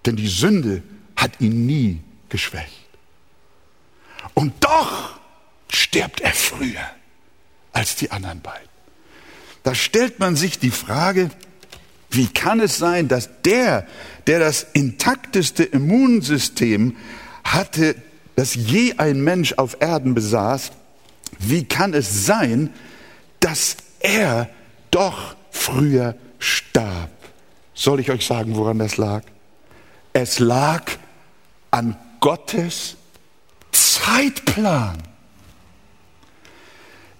Denn 0.05 0.15
die 0.15 0.27
Sünde 0.27 0.83
hat 1.15 1.41
ihn 1.41 1.65
nie 1.65 2.01
geschwächt. 2.35 2.89
Und 4.33 4.51
doch 4.59 5.17
stirbt 5.69 6.19
er 6.19 6.33
früher 6.33 6.85
als 7.71 7.95
die 7.95 8.11
anderen 8.11 8.41
beiden. 8.41 8.67
Da 9.63 9.73
stellt 9.73 10.19
man 10.19 10.35
sich 10.35 10.59
die 10.59 10.71
Frage, 10.71 11.29
wie 12.09 12.27
kann 12.27 12.59
es 12.59 12.77
sein, 12.77 13.07
dass 13.07 13.29
der, 13.43 13.87
der 14.27 14.39
das 14.39 14.67
intakteste 14.73 15.63
Immunsystem 15.63 16.97
hatte, 17.45 17.95
das 18.35 18.55
je 18.55 18.95
ein 18.97 19.21
Mensch 19.21 19.53
auf 19.53 19.77
Erden 19.79 20.13
besaß, 20.13 20.71
wie 21.39 21.63
kann 21.63 21.93
es 21.93 22.25
sein, 22.25 22.69
dass 23.39 23.77
er 24.01 24.49
doch 24.91 25.37
früher 25.51 26.15
starb? 26.39 27.11
Soll 27.73 28.01
ich 28.01 28.11
euch 28.11 28.25
sagen, 28.25 28.57
woran 28.57 28.79
das 28.79 28.97
lag? 28.97 29.23
Es 30.11 30.39
lag 30.39 30.83
an 31.71 31.97
Gottes 32.25 32.97
Zeitplan. 33.71 34.97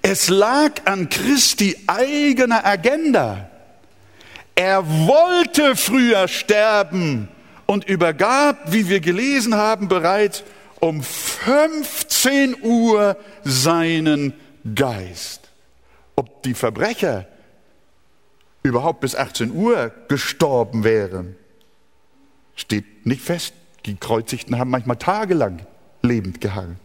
Es 0.01 0.29
lag 0.29 0.81
an 0.85 1.09
Christi 1.09 1.77
eigener 1.85 2.65
Agenda. 2.65 3.51
Er 4.55 4.83
wollte 4.83 5.75
früher 5.75 6.27
sterben 6.27 7.27
und 7.67 7.87
übergab, 7.87 8.71
wie 8.71 8.89
wir 8.89 8.99
gelesen 8.99 9.53
haben, 9.53 9.89
bereits 9.89 10.43
um 10.79 11.03
15 11.03 12.63
Uhr 12.63 13.15
seinen 13.43 14.33
Geist. 14.73 15.51
Ob 16.15 16.41
die 16.41 16.55
Verbrecher 16.55 17.27
überhaupt 18.63 19.01
bis 19.01 19.13
18 19.13 19.51
Uhr 19.51 19.91
gestorben 20.07 20.83
wären, 20.83 21.35
steht 22.55 23.05
nicht 23.05 23.21
fest. 23.21 23.53
Die 23.85 23.95
Kreuzigten 23.95 24.57
haben 24.57 24.69
manchmal 24.71 24.97
tagelang 24.97 25.65
lebend 26.01 26.41
gehangen. 26.41 26.79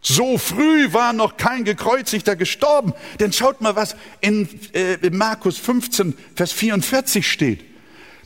So 0.00 0.38
früh 0.38 0.92
war 0.92 1.12
noch 1.12 1.36
kein 1.36 1.64
Gekreuzigter 1.64 2.36
gestorben. 2.36 2.92
Denn 3.18 3.32
schaut 3.32 3.60
mal, 3.60 3.74
was 3.74 3.96
in, 4.20 4.48
äh, 4.72 4.94
in 4.94 5.16
Markus 5.16 5.58
15, 5.58 6.16
Vers 6.34 6.52
44 6.52 7.28
steht. 7.28 7.64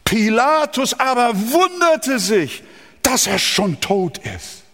Pilatus 0.04 0.98
aber 0.98 1.34
wunderte 1.34 2.18
sich, 2.18 2.62
dass 3.02 3.26
er 3.26 3.38
schon 3.38 3.80
tot 3.80 4.18
ist. 4.18 4.64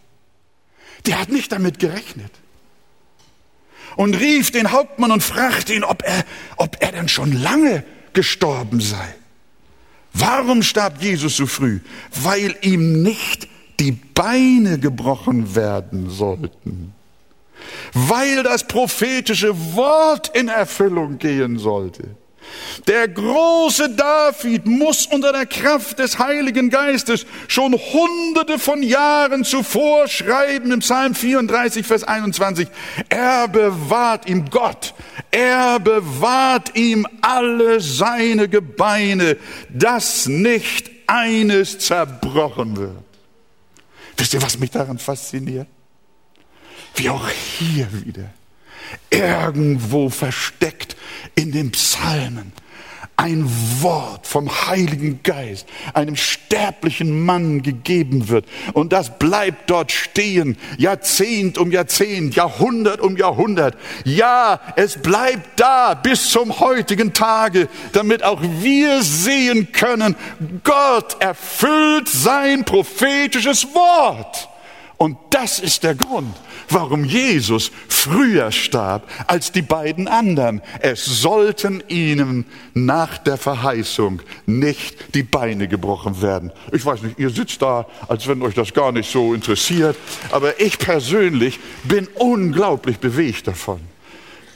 Der 1.06 1.20
hat 1.20 1.28
nicht 1.28 1.52
damit 1.52 1.78
gerechnet. 1.78 2.32
Und 3.94 4.14
rief 4.14 4.50
den 4.50 4.72
Hauptmann 4.72 5.12
und 5.12 5.22
fragte 5.22 5.74
ihn, 5.74 5.84
ob 5.84 6.02
er, 6.02 6.24
ob 6.56 6.76
er 6.80 6.92
denn 6.92 7.08
schon 7.08 7.32
lange 7.32 7.84
gestorben 8.14 8.80
sei. 8.80 9.14
Warum 10.18 10.62
starb 10.62 11.02
Jesus 11.02 11.36
so 11.36 11.46
früh? 11.46 11.80
Weil 12.22 12.56
ihm 12.62 13.02
nicht 13.02 13.48
die 13.80 13.92
Beine 13.92 14.78
gebrochen 14.78 15.54
werden 15.54 16.08
sollten, 16.08 16.94
weil 17.92 18.42
das 18.42 18.66
prophetische 18.66 19.74
Wort 19.74 20.30
in 20.34 20.48
Erfüllung 20.48 21.18
gehen 21.18 21.58
sollte. 21.58 22.16
Der 22.86 23.08
große 23.08 23.90
David 23.90 24.66
muss 24.66 25.06
unter 25.06 25.32
der 25.32 25.46
Kraft 25.46 25.98
des 25.98 26.18
Heiligen 26.18 26.70
Geistes 26.70 27.26
schon 27.48 27.72
hunderte 27.72 28.58
von 28.58 28.82
Jahren 28.82 29.44
zuvor 29.44 30.08
schreiben 30.08 30.72
im 30.72 30.80
Psalm 30.80 31.14
34, 31.14 31.86
Vers 31.86 32.04
21. 32.04 32.68
Er 33.08 33.48
bewahrt 33.48 34.28
ihm 34.28 34.48
Gott. 34.50 34.94
Er 35.30 35.80
bewahrt 35.80 36.76
ihm 36.76 37.06
alle 37.22 37.80
seine 37.80 38.48
Gebeine, 38.48 39.36
dass 39.68 40.26
nicht 40.26 40.90
eines 41.06 41.78
zerbrochen 41.78 42.76
wird. 42.76 43.04
Wisst 44.16 44.34
ihr, 44.34 44.42
was 44.42 44.58
mich 44.58 44.70
daran 44.70 44.98
fasziniert? 44.98 45.66
Wie 46.94 47.10
auch 47.10 47.28
hier 47.28 47.88
wieder, 48.04 48.30
irgendwo 49.10 50.10
versteckt 50.10 50.96
in 51.34 51.52
den 51.52 51.72
Psalmen, 51.72 52.52
ein 53.18 53.50
Wort 53.80 54.26
vom 54.26 54.50
Heiligen 54.66 55.22
Geist 55.22 55.66
einem 55.94 56.16
sterblichen 56.16 57.24
Mann 57.24 57.62
gegeben 57.62 58.28
wird. 58.28 58.44
Und 58.74 58.92
das 58.92 59.18
bleibt 59.18 59.70
dort 59.70 59.90
stehen, 59.90 60.58
Jahrzehnt 60.76 61.56
um 61.56 61.72
Jahrzehnt, 61.72 62.34
Jahrhundert 62.34 63.00
um 63.00 63.16
Jahrhundert. 63.16 63.76
Ja, 64.04 64.60
es 64.76 65.00
bleibt 65.00 65.58
da 65.58 65.94
bis 65.94 66.28
zum 66.28 66.60
heutigen 66.60 67.14
Tage, 67.14 67.68
damit 67.92 68.22
auch 68.22 68.42
wir 68.42 69.02
sehen 69.02 69.72
können, 69.72 70.14
Gott 70.62 71.16
erfüllt 71.20 72.08
sein 72.08 72.64
prophetisches 72.64 73.74
Wort. 73.74 74.50
Und 74.98 75.16
das 75.30 75.58
ist 75.58 75.84
der 75.84 75.94
Grund, 75.94 76.34
warum 76.68 77.04
Jesus 77.04 77.70
früher 77.88 78.52
starb 78.52 79.08
als 79.26 79.52
die 79.52 79.62
beiden 79.62 80.08
anderen. 80.08 80.62
Es 80.80 81.04
sollten 81.04 81.82
ihnen 81.88 82.46
nach 82.74 83.18
der 83.18 83.36
Verheißung 83.36 84.22
nicht 84.46 85.14
die 85.14 85.22
Beine 85.22 85.68
gebrochen 85.68 86.22
werden. 86.22 86.52
Ich 86.72 86.84
weiß 86.84 87.02
nicht, 87.02 87.18
ihr 87.18 87.30
sitzt 87.30 87.62
da, 87.62 87.86
als 88.08 88.26
wenn 88.28 88.42
euch 88.42 88.54
das 88.54 88.72
gar 88.72 88.92
nicht 88.92 89.10
so 89.10 89.34
interessiert, 89.34 89.96
aber 90.30 90.60
ich 90.60 90.78
persönlich 90.78 91.58
bin 91.84 92.08
unglaublich 92.14 92.98
bewegt 92.98 93.46
davon. 93.46 93.80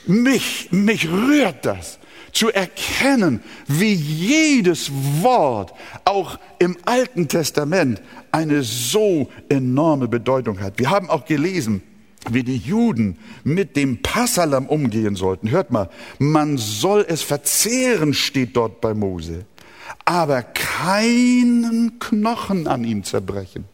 Mich, 0.07 0.69
mich 0.71 1.07
rührt 1.09 1.65
das 1.65 1.99
zu 2.31 2.49
erkennen, 2.49 3.41
wie 3.67 3.93
jedes 3.93 4.89
Wort 5.21 5.73
auch 6.05 6.39
im 6.59 6.77
Alten 6.85 7.27
Testament 7.27 8.01
eine 8.31 8.63
so 8.63 9.29
enorme 9.49 10.07
Bedeutung 10.07 10.59
hat. 10.59 10.79
Wir 10.79 10.89
haben 10.89 11.09
auch 11.09 11.25
gelesen, 11.25 11.83
wie 12.29 12.43
die 12.43 12.57
Juden 12.57 13.17
mit 13.43 13.75
dem 13.75 14.01
Passalam 14.01 14.67
umgehen 14.67 15.15
sollten. 15.15 15.49
Hört 15.49 15.71
mal, 15.71 15.89
man 16.19 16.57
soll 16.57 17.05
es 17.07 17.21
verzehren, 17.21 18.13
steht 18.13 18.55
dort 18.55 18.81
bei 18.81 18.93
Mose, 18.93 19.45
aber 20.05 20.43
keinen 20.43 21.99
Knochen 21.99 22.67
an 22.67 22.83
ihm 22.83 23.03
zerbrechen. 23.03 23.65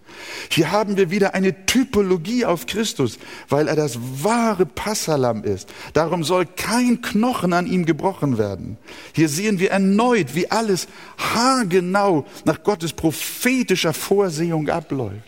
Hier 0.49 0.71
haben 0.71 0.97
wir 0.97 1.11
wieder 1.11 1.35
eine 1.35 1.65
Typologie 1.65 2.45
auf 2.45 2.65
Christus, 2.65 3.19
weil 3.49 3.67
er 3.67 3.75
das 3.75 3.99
wahre 4.23 4.65
Passalam 4.65 5.43
ist. 5.43 5.69
Darum 5.93 6.23
soll 6.23 6.45
kein 6.45 7.01
Knochen 7.01 7.53
an 7.53 7.67
ihm 7.67 7.85
gebrochen 7.85 8.37
werden. 8.37 8.77
Hier 9.13 9.29
sehen 9.29 9.59
wir 9.59 9.71
erneut, 9.71 10.33
wie 10.33 10.49
alles 10.49 10.87
haargenau 11.17 12.25
nach 12.45 12.63
Gottes 12.63 12.93
prophetischer 12.93 13.93
Vorsehung 13.93 14.69
abläuft. 14.69 15.21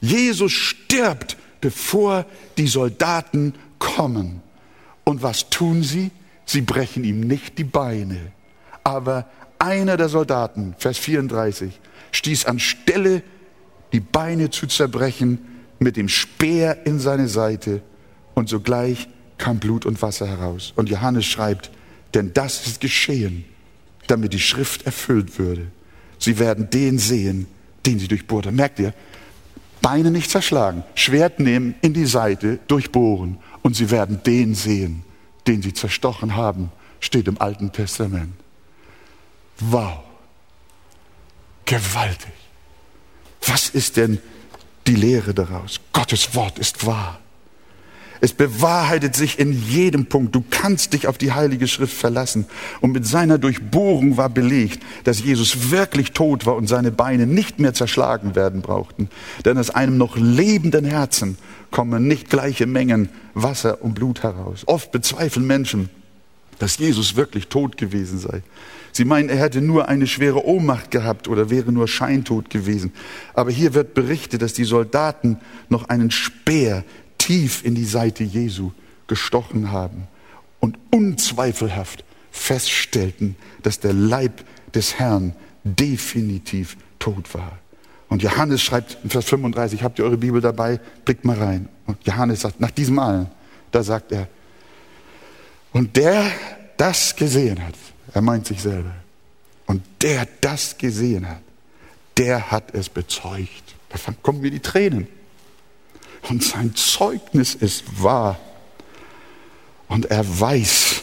Jesus 0.00 0.52
stirbt, 0.52 1.36
bevor 1.64 2.26
die 2.58 2.66
Soldaten 2.66 3.54
kommen. 3.78 4.42
Und 5.02 5.22
was 5.22 5.48
tun 5.48 5.82
sie? 5.82 6.10
Sie 6.44 6.60
brechen 6.60 7.04
ihm 7.04 7.20
nicht 7.20 7.56
die 7.56 7.64
Beine, 7.64 8.18
aber 8.82 9.26
einer 9.58 9.96
der 9.96 10.10
Soldaten, 10.10 10.74
Vers 10.76 10.98
34, 10.98 11.80
stieß 12.12 12.44
anstelle 12.44 13.22
die 13.94 14.00
Beine 14.00 14.50
zu 14.50 14.66
zerbrechen 14.66 15.38
mit 15.78 15.96
dem 15.96 16.10
Speer 16.10 16.84
in 16.84 17.00
seine 17.00 17.28
Seite 17.28 17.80
und 18.34 18.50
sogleich 18.50 19.08
kam 19.38 19.58
Blut 19.58 19.86
und 19.86 20.02
Wasser 20.02 20.26
heraus. 20.26 20.74
Und 20.76 20.90
Johannes 20.90 21.24
schreibt, 21.24 21.70
denn 22.12 22.34
das 22.34 22.66
ist 22.66 22.82
geschehen, 22.82 23.46
damit 24.06 24.34
die 24.34 24.38
Schrift 24.38 24.84
erfüllt 24.84 25.38
würde. 25.38 25.68
Sie 26.18 26.38
werden 26.38 26.68
den 26.68 26.98
sehen, 26.98 27.46
den 27.86 27.98
sie 27.98 28.08
durchbohrt 28.08 28.44
haben. 28.44 28.56
Merkt 28.56 28.80
ihr? 28.80 28.92
Beine 29.84 30.10
nicht 30.10 30.30
zerschlagen, 30.30 30.82
Schwert 30.94 31.40
nehmen, 31.40 31.74
in 31.82 31.92
die 31.92 32.06
Seite, 32.06 32.58
durchbohren. 32.68 33.38
Und 33.60 33.76
sie 33.76 33.90
werden 33.90 34.22
den 34.22 34.54
sehen, 34.54 35.04
den 35.46 35.60
sie 35.60 35.74
zerstochen 35.74 36.36
haben, 36.36 36.72
steht 37.00 37.28
im 37.28 37.38
Alten 37.38 37.70
Testament. 37.70 38.32
Wow. 39.60 39.98
Gewaltig. 41.66 42.32
Was 43.46 43.68
ist 43.68 43.98
denn 43.98 44.20
die 44.86 44.96
Lehre 44.96 45.34
daraus? 45.34 45.78
Gottes 45.92 46.34
Wort 46.34 46.58
ist 46.58 46.86
wahr. 46.86 47.20
Es 48.20 48.32
bewahrheitet 48.32 49.16
sich 49.16 49.38
in 49.38 49.52
jedem 49.52 50.06
Punkt. 50.06 50.34
Du 50.34 50.44
kannst 50.48 50.92
dich 50.92 51.06
auf 51.06 51.18
die 51.18 51.32
Heilige 51.32 51.68
Schrift 51.68 51.96
verlassen. 51.96 52.46
Und 52.80 52.92
mit 52.92 53.06
seiner 53.06 53.38
Durchbohrung 53.38 54.16
war 54.16 54.30
belegt, 54.30 54.82
dass 55.04 55.22
Jesus 55.22 55.70
wirklich 55.70 56.12
tot 56.12 56.46
war 56.46 56.56
und 56.56 56.68
seine 56.68 56.90
Beine 56.90 57.26
nicht 57.26 57.58
mehr 57.58 57.74
zerschlagen 57.74 58.34
werden 58.34 58.62
brauchten. 58.62 59.08
Denn 59.44 59.58
aus 59.58 59.70
einem 59.70 59.96
noch 59.98 60.16
lebenden 60.16 60.84
Herzen 60.84 61.36
kommen 61.70 62.06
nicht 62.06 62.30
gleiche 62.30 62.66
Mengen 62.66 63.08
Wasser 63.34 63.82
und 63.82 63.94
Blut 63.94 64.22
heraus. 64.22 64.62
Oft 64.66 64.92
bezweifeln 64.92 65.46
Menschen, 65.46 65.90
dass 66.58 66.78
Jesus 66.78 67.16
wirklich 67.16 67.48
tot 67.48 67.76
gewesen 67.76 68.18
sei. 68.18 68.42
Sie 68.92 69.04
meinen, 69.04 69.28
er 69.28 69.38
hätte 69.38 69.60
nur 69.60 69.88
eine 69.88 70.06
schwere 70.06 70.46
Ohnmacht 70.46 70.92
gehabt 70.92 71.26
oder 71.26 71.50
wäre 71.50 71.72
nur 71.72 71.88
scheintot 71.88 72.48
gewesen. 72.48 72.92
Aber 73.34 73.50
hier 73.50 73.74
wird 73.74 73.92
berichtet, 73.92 74.40
dass 74.40 74.52
die 74.52 74.62
Soldaten 74.62 75.38
noch 75.68 75.88
einen 75.88 76.12
Speer 76.12 76.84
tief 77.18 77.64
in 77.64 77.74
die 77.74 77.84
Seite 77.84 78.24
Jesu 78.24 78.72
gestochen 79.06 79.70
haben 79.70 80.08
und 80.60 80.78
unzweifelhaft 80.90 82.04
feststellten, 82.30 83.36
dass 83.62 83.80
der 83.80 83.92
Leib 83.92 84.44
des 84.74 84.98
Herrn 84.98 85.34
definitiv 85.62 86.76
tot 86.98 87.34
war. 87.34 87.58
Und 88.08 88.22
Johannes 88.22 88.62
schreibt 88.62 88.98
in 89.02 89.10
Vers 89.10 89.24
35, 89.26 89.82
habt 89.82 89.98
ihr 89.98 90.04
eure 90.04 90.16
Bibel 90.16 90.40
dabei? 90.40 90.80
Blickt 91.04 91.24
mal 91.24 91.38
rein. 91.38 91.68
Und 91.86 91.98
Johannes 92.06 92.40
sagt, 92.40 92.60
nach 92.60 92.70
diesem 92.70 92.98
allen, 92.98 93.28
da 93.70 93.82
sagt 93.82 94.12
er, 94.12 94.28
und 95.72 95.96
der 95.96 96.30
das 96.76 97.16
gesehen 97.16 97.64
hat, 97.64 97.74
er 98.12 98.22
meint 98.22 98.46
sich 98.46 98.60
selber, 98.62 98.94
und 99.66 99.82
der 100.02 100.28
das 100.40 100.78
gesehen 100.78 101.28
hat, 101.28 101.40
der 102.16 102.50
hat 102.50 102.74
es 102.74 102.88
bezeugt. 102.88 103.74
Da 103.88 103.98
kommen 104.22 104.40
mir 104.40 104.50
die 104.50 104.60
Tränen 104.60 105.08
und 106.28 106.42
sein 106.42 106.74
Zeugnis 106.74 107.54
ist 107.54 108.02
wahr. 108.02 108.38
Und 109.88 110.06
er 110.06 110.24
weiß, 110.40 111.02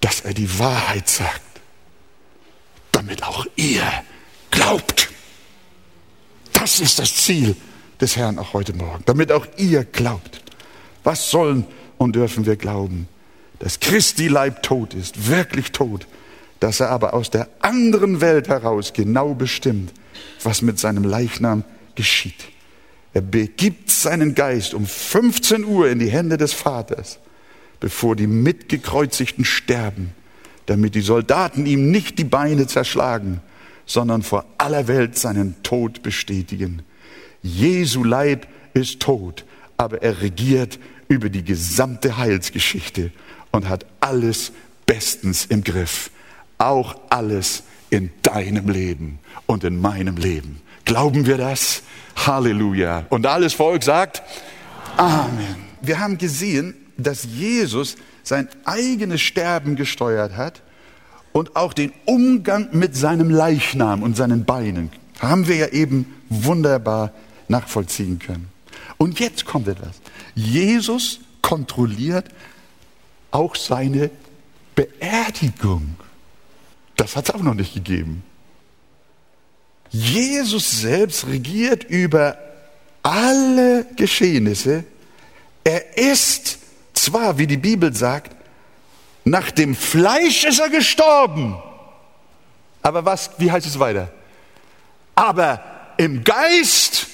dass 0.00 0.20
er 0.20 0.34
die 0.34 0.58
Wahrheit 0.58 1.08
sagt, 1.08 1.40
damit 2.90 3.22
auch 3.22 3.46
ihr 3.56 3.84
glaubt. 4.50 5.08
Das 6.52 6.80
ist 6.80 6.98
das 6.98 7.14
Ziel 7.14 7.56
des 8.00 8.16
Herrn 8.16 8.38
auch 8.38 8.52
heute 8.52 8.74
Morgen, 8.74 9.02
damit 9.06 9.32
auch 9.32 9.46
ihr 9.56 9.84
glaubt. 9.84 10.42
Was 11.04 11.30
sollen 11.30 11.66
und 11.98 12.14
dürfen 12.14 12.46
wir 12.46 12.56
glauben? 12.56 13.08
Dass 13.58 13.80
Christi 13.80 14.28
Leib 14.28 14.62
tot 14.62 14.94
ist, 14.94 15.28
wirklich 15.28 15.70
tot, 15.72 16.06
dass 16.60 16.80
er 16.80 16.90
aber 16.90 17.14
aus 17.14 17.30
der 17.30 17.48
anderen 17.60 18.20
Welt 18.20 18.48
heraus 18.48 18.92
genau 18.92 19.34
bestimmt, 19.34 19.92
was 20.42 20.62
mit 20.62 20.78
seinem 20.78 21.04
Leichnam 21.04 21.64
geschieht. 21.94 22.44
Er 23.14 23.20
begibt 23.20 23.90
seinen 23.90 24.34
Geist 24.34 24.74
um 24.74 24.86
15 24.86 25.64
Uhr 25.64 25.88
in 25.90 25.98
die 25.98 26.10
Hände 26.10 26.38
des 26.38 26.52
Vaters, 26.52 27.18
bevor 27.80 28.16
die 28.16 28.26
Mitgekreuzigten 28.26 29.44
sterben, 29.44 30.12
damit 30.66 30.94
die 30.94 31.02
Soldaten 31.02 31.66
ihm 31.66 31.90
nicht 31.90 32.18
die 32.18 32.24
Beine 32.24 32.66
zerschlagen, 32.66 33.40
sondern 33.84 34.22
vor 34.22 34.46
aller 34.58 34.88
Welt 34.88 35.18
seinen 35.18 35.62
Tod 35.62 36.02
bestätigen. 36.02 36.82
Jesu 37.42 38.04
Leib 38.04 38.46
ist 38.72 39.00
tot, 39.00 39.44
aber 39.76 40.02
er 40.02 40.22
regiert 40.22 40.78
über 41.08 41.28
die 41.28 41.44
gesamte 41.44 42.16
Heilsgeschichte 42.16 43.10
und 43.50 43.68
hat 43.68 43.84
alles 44.00 44.52
bestens 44.86 45.44
im 45.46 45.62
Griff. 45.64 46.10
Auch 46.58 46.96
alles 47.10 47.64
in 47.90 48.10
deinem 48.22 48.68
Leben 48.70 49.18
und 49.46 49.64
in 49.64 49.78
meinem 49.80 50.16
Leben. 50.16 50.60
Glauben 50.84 51.26
wir 51.26 51.36
das? 51.36 51.82
Halleluja. 52.16 53.06
Und 53.08 53.26
alles 53.26 53.54
Volk 53.54 53.82
sagt 53.82 54.22
Amen. 54.96 55.56
Wir 55.80 55.98
haben 55.98 56.18
gesehen, 56.18 56.74
dass 56.96 57.24
Jesus 57.24 57.96
sein 58.22 58.48
eigenes 58.64 59.20
Sterben 59.20 59.76
gesteuert 59.76 60.36
hat 60.36 60.62
und 61.32 61.56
auch 61.56 61.72
den 61.72 61.92
Umgang 62.04 62.68
mit 62.72 62.96
seinem 62.96 63.30
Leichnam 63.30 64.02
und 64.02 64.16
seinen 64.16 64.44
Beinen. 64.44 64.90
Haben 65.20 65.48
wir 65.48 65.56
ja 65.56 65.68
eben 65.68 66.06
wunderbar 66.28 67.12
nachvollziehen 67.48 68.18
können. 68.18 68.48
Und 68.98 69.18
jetzt 69.18 69.44
kommt 69.44 69.68
etwas. 69.68 70.00
Jesus 70.34 71.20
kontrolliert 71.40 72.26
auch 73.30 73.56
seine 73.56 74.10
Beerdigung. 74.74 75.96
Das 76.96 77.16
hat 77.16 77.28
es 77.28 77.34
auch 77.34 77.42
noch 77.42 77.54
nicht 77.54 77.74
gegeben. 77.74 78.22
Jesus 79.92 80.80
selbst 80.80 81.26
regiert 81.26 81.84
über 81.84 82.38
alle 83.02 83.84
Geschehnisse. 83.94 84.84
Er 85.64 85.98
ist 85.98 86.58
zwar, 86.94 87.36
wie 87.36 87.46
die 87.46 87.58
Bibel 87.58 87.94
sagt, 87.94 88.34
nach 89.24 89.50
dem 89.50 89.76
Fleisch 89.76 90.44
ist 90.44 90.60
er 90.60 90.70
gestorben. 90.70 91.62
Aber 92.80 93.04
was, 93.04 93.30
wie 93.38 93.52
heißt 93.52 93.66
es 93.66 93.78
weiter? 93.78 94.10
Aber 95.14 95.62
im 95.98 96.24
Geist 96.24 97.06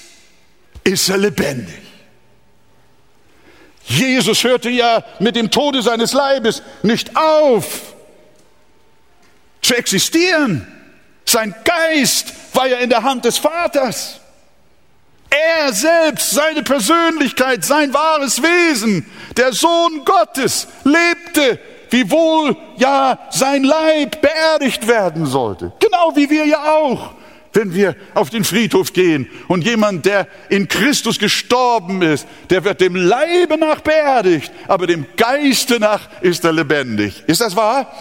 ist 0.83 1.09
er 1.09 1.17
lebendig. 1.17 1.75
Jesus 3.83 4.43
hörte 4.43 4.69
ja 4.69 5.03
mit 5.19 5.35
dem 5.35 5.51
Tode 5.51 5.81
seines 5.81 6.13
Leibes 6.13 6.61
nicht 6.83 7.15
auf 7.15 7.93
zu 9.61 9.75
existieren. 9.75 10.65
Sein 11.29 11.53
Geist 11.63 12.33
war 12.53 12.67
ja 12.67 12.77
in 12.77 12.89
der 12.89 13.03
Hand 13.03 13.23
des 13.23 13.37
Vaters. 13.37 14.19
Er 15.29 15.71
selbst, 15.71 16.31
seine 16.31 16.63
Persönlichkeit, 16.63 17.63
sein 17.63 17.93
wahres 17.93 18.41
Wesen, 18.41 19.05
der 19.37 19.53
Sohn 19.53 20.03
Gottes, 20.05 20.67
lebte, 20.83 21.59
wiewohl 21.91 22.57
ja 22.77 23.19
sein 23.29 23.63
Leib 23.63 24.19
beerdigt 24.21 24.87
werden 24.87 25.27
sollte. 25.27 25.71
Genau 25.79 26.15
wie 26.15 26.31
wir 26.31 26.47
ja 26.47 26.63
auch, 26.63 27.11
wenn 27.53 27.75
wir 27.75 27.95
auf 28.15 28.31
den 28.31 28.43
Friedhof 28.43 28.91
gehen 28.91 29.29
und 29.47 29.63
jemand, 29.63 30.07
der 30.07 30.27
in 30.49 30.67
Christus 30.67 31.19
gestorben 31.19 32.01
ist, 32.01 32.27
der 32.49 32.63
wird 32.63 32.81
dem 32.81 32.95
Leibe 32.95 33.55
nach 33.59 33.81
beerdigt, 33.81 34.51
aber 34.67 34.87
dem 34.87 35.05
Geiste 35.15 35.79
nach 35.79 36.09
ist 36.21 36.43
er 36.43 36.53
lebendig. 36.53 37.23
Ist 37.27 37.41
das 37.41 37.55
wahr? 37.55 37.91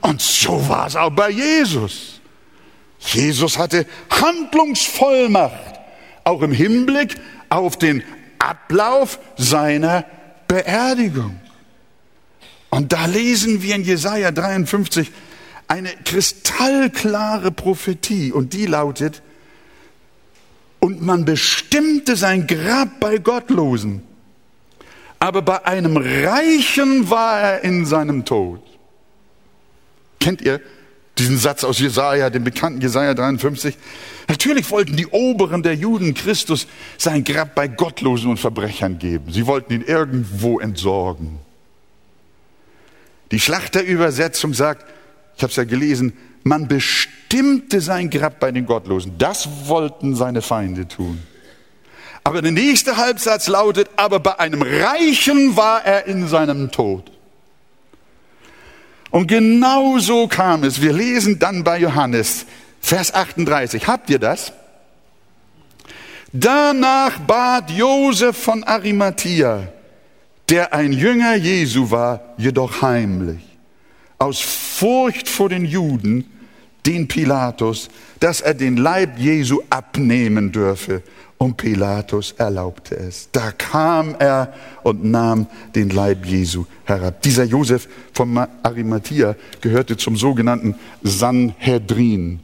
Und 0.00 0.22
so 0.22 0.66
war 0.66 0.86
es 0.86 0.96
auch 0.96 1.10
bei 1.10 1.28
Jesus. 1.28 2.11
Jesus 3.04 3.58
hatte 3.58 3.86
Handlungsvollmacht, 4.10 5.80
auch 6.24 6.42
im 6.42 6.52
Hinblick 6.52 7.16
auf 7.48 7.76
den 7.76 8.02
Ablauf 8.38 9.18
seiner 9.36 10.04
Beerdigung. 10.46 11.40
Und 12.70 12.92
da 12.92 13.06
lesen 13.06 13.62
wir 13.62 13.74
in 13.74 13.84
Jesaja 13.84 14.30
53 14.30 15.10
eine 15.68 15.90
kristallklare 16.04 17.50
Prophetie 17.50 18.32
und 18.32 18.52
die 18.52 18.66
lautet, 18.66 19.22
und 20.80 21.00
man 21.00 21.24
bestimmte 21.24 22.16
sein 22.16 22.48
Grab 22.48 22.98
bei 22.98 23.18
Gottlosen, 23.18 24.02
aber 25.20 25.40
bei 25.42 25.64
einem 25.64 25.96
Reichen 25.96 27.08
war 27.08 27.38
er 27.38 27.64
in 27.64 27.86
seinem 27.86 28.24
Tod. 28.24 28.60
Kennt 30.18 30.42
ihr 30.42 30.60
diesen 31.18 31.38
Satz 31.38 31.62
aus 31.62 31.78
Jesaja, 31.78 32.30
dem 32.30 32.44
bekannten 32.44 32.80
Jesaja 32.80 33.14
53. 33.14 33.76
Natürlich 34.28 34.70
wollten 34.70 34.96
die 34.96 35.06
Oberen 35.06 35.62
der 35.62 35.74
Juden 35.74 36.14
Christus 36.14 36.66
sein 36.96 37.22
Grab 37.22 37.54
bei 37.54 37.68
Gottlosen 37.68 38.30
und 38.30 38.38
Verbrechern 38.38 38.98
geben. 38.98 39.30
Sie 39.30 39.46
wollten 39.46 39.74
ihn 39.74 39.82
irgendwo 39.82 40.58
entsorgen. 40.58 41.38
Die 43.30 43.40
Schlachterübersetzung 43.40 44.54
sagt, 44.54 44.86
ich 45.36 45.42
habe 45.42 45.50
es 45.50 45.56
ja 45.56 45.64
gelesen, 45.64 46.14
man 46.44 46.66
bestimmte 46.66 47.80
sein 47.80 48.10
Grab 48.10 48.40
bei 48.40 48.50
den 48.50 48.66
Gottlosen. 48.66 49.12
Das 49.18 49.48
wollten 49.66 50.16
seine 50.16 50.42
Feinde 50.42 50.88
tun. 50.88 51.22
Aber 52.24 52.40
der 52.40 52.52
nächste 52.52 52.96
Halbsatz 52.96 53.48
lautet, 53.48 53.90
aber 53.96 54.20
bei 54.20 54.38
einem 54.38 54.62
Reichen 54.62 55.56
war 55.56 55.84
er 55.84 56.06
in 56.06 56.26
seinem 56.26 56.70
Tod. 56.70 57.11
Und 59.12 59.26
genau 59.26 59.98
so 59.98 60.26
kam 60.26 60.64
es. 60.64 60.80
Wir 60.80 60.94
lesen 60.94 61.38
dann 61.38 61.62
bei 61.62 61.78
Johannes, 61.78 62.46
Vers 62.80 63.12
38. 63.14 63.86
Habt 63.86 64.08
ihr 64.08 64.18
das? 64.18 64.52
Danach 66.32 67.18
bat 67.18 67.70
Josef 67.70 68.38
von 68.38 68.64
Arimathea, 68.64 69.68
der 70.48 70.72
ein 70.72 70.94
Jünger 70.94 71.34
Jesu 71.36 71.90
war, 71.90 72.34
jedoch 72.38 72.80
heimlich, 72.80 73.42
aus 74.18 74.40
Furcht 74.40 75.28
vor 75.28 75.50
den 75.50 75.66
Juden, 75.66 76.24
den 76.86 77.06
Pilatus, 77.06 77.90
dass 78.18 78.40
er 78.40 78.54
den 78.54 78.78
Leib 78.78 79.18
Jesu 79.18 79.60
abnehmen 79.68 80.52
dürfe. 80.52 81.02
Und 81.42 81.56
Pilatus 81.56 82.36
erlaubte 82.38 82.94
es. 82.94 83.28
Da 83.32 83.50
kam 83.50 84.14
er 84.16 84.54
und 84.84 85.02
nahm 85.02 85.48
den 85.74 85.90
Leib 85.90 86.24
Jesu 86.24 86.66
herab. 86.84 87.20
Dieser 87.22 87.42
Josef 87.42 87.88
von 88.12 88.46
Arimathea 88.62 89.34
gehörte 89.60 89.96
zum 89.96 90.16
sogenannten 90.16 90.76
Sanhedrin. 91.02 92.38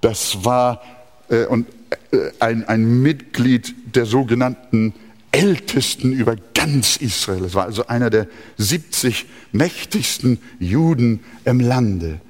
Das 0.00 0.44
war 0.44 0.82
äh, 1.28 1.44
und, 1.44 1.68
äh, 2.10 2.32
ein, 2.40 2.66
ein 2.66 3.02
Mitglied 3.02 3.72
der 3.94 4.04
sogenannten 4.04 4.94
Ältesten 5.30 6.10
über 6.10 6.34
ganz 6.54 6.96
Israel. 6.96 7.44
Es 7.44 7.54
war 7.54 7.66
also 7.66 7.86
einer 7.86 8.10
der 8.10 8.26
70 8.58 9.26
mächtigsten 9.52 10.40
Juden 10.58 11.20
im 11.44 11.60
Lande. 11.60 12.20